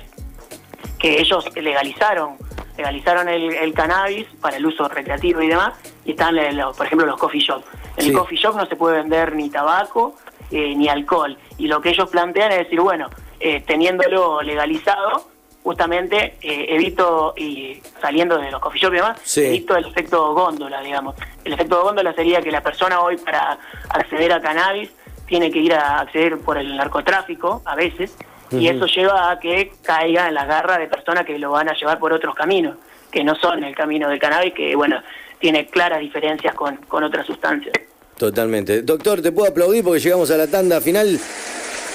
[0.99, 2.37] que ellos legalizaron
[2.77, 5.73] legalizaron el, el cannabis para el uso recreativo y demás
[6.05, 7.63] y están en los- por ejemplo los coffee shop
[7.97, 8.09] en Sí.
[8.09, 10.15] el coffee shop no se puede vender ni tabaco
[10.51, 13.09] eh, ni alcohol y lo que ellos plantean es decir bueno
[13.39, 15.27] eh, teniéndolo legalizado
[15.63, 19.45] justamente eh, evito y saliendo de los coffee shop y demás Sí.
[19.45, 23.57] evito el efecto góndola digamos el efecto góndola sería que la persona hoy para
[23.89, 24.89] acceder a cannabis
[25.27, 28.15] tiene que ir a acceder por el narcotráfico a veces
[28.51, 31.73] y eso lleva a que caiga en las garras de personas que lo van a
[31.73, 32.75] llevar por otros caminos,
[33.09, 35.01] que no son el camino del cannabis, que bueno,
[35.39, 37.73] tiene claras diferencias con, con otras sustancias.
[38.17, 38.81] Totalmente.
[38.81, 41.17] Doctor, te puedo aplaudir porque llegamos a la tanda final.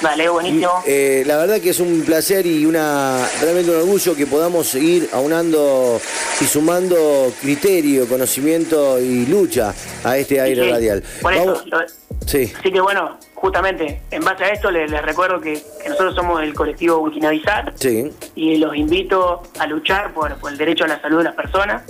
[0.03, 0.71] Vale, buenísimo.
[0.87, 5.09] Eh, la verdad que es un placer y una realmente un orgullo que podamos ir
[5.13, 5.99] aunando
[6.41, 9.75] y sumando criterio, conocimiento y lucha
[10.05, 11.03] a este aire Sí, radial.
[11.23, 11.81] Por eso, Vamos- lo-
[12.27, 12.53] Sí.
[12.59, 16.43] así que bueno, justamente en base a esto les, les recuerdo que, que nosotros somos
[16.43, 18.11] el colectivo Wikinavizar Sí.
[18.35, 21.83] y los invito a luchar por, por el derecho a la salud de las personas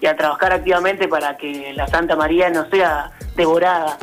[0.00, 3.98] y a trabajar activamente para que la Santa María no sea devorada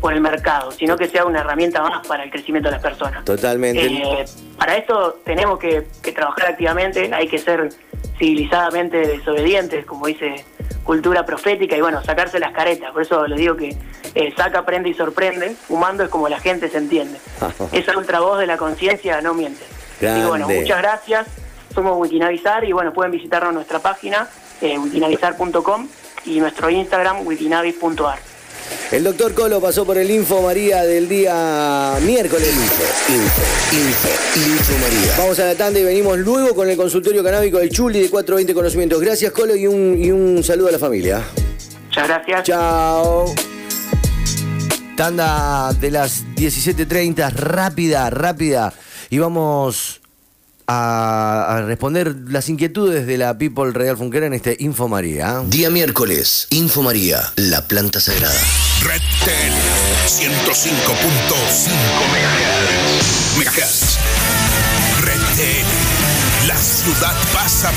[0.00, 3.24] por el mercado, sino que sea una herramienta más para el crecimiento de las personas.
[3.24, 3.84] Totalmente.
[3.84, 4.24] Eh,
[4.58, 7.70] para esto tenemos que, que trabajar activamente, hay que ser
[8.18, 10.44] civilizadamente desobedientes, como dice
[10.84, 12.92] cultura profética, y bueno, sacarse las caretas.
[12.92, 13.76] Por eso le digo que
[14.14, 15.50] eh, saca, prende y sorprende.
[15.50, 17.18] Fumando es como la gente se entiende.
[17.72, 19.64] Esa ultra voz de la conciencia no miente.
[19.96, 20.60] Así que bueno, Grande.
[20.60, 21.26] muchas gracias.
[21.74, 24.28] Somos Wikinavizar y bueno, pueden visitarnos en nuestra página,
[24.60, 25.88] eh, wikinavizar.com
[26.26, 28.31] y nuestro Instagram, wikinavis.ar.
[28.90, 32.48] El doctor Colo pasó por el Info María del día miércoles.
[32.48, 33.42] Info, info,
[33.72, 35.14] info, info María.
[35.16, 38.52] Vamos a la tanda y venimos luego con el consultorio canábico del Chuli de 420
[38.52, 39.00] Conocimientos.
[39.00, 41.22] Gracias, Colo, y un, y un saludo a la familia.
[41.86, 42.42] Muchas gracias.
[42.42, 43.34] Chao.
[44.96, 48.74] Tanda de las 17.30, rápida, rápida.
[49.08, 50.01] Y vamos
[50.72, 55.42] a, a responder las inquietudes de la People Real Funquera en este Info María.
[55.46, 58.40] Día miércoles, Info María, la planta sagrada.
[58.82, 59.52] Red Ten
[60.06, 60.52] 105.5
[62.12, 63.38] MHz.
[63.38, 63.98] MHz.
[65.04, 65.66] Red Ten.
[66.48, 67.70] La ciudad pasa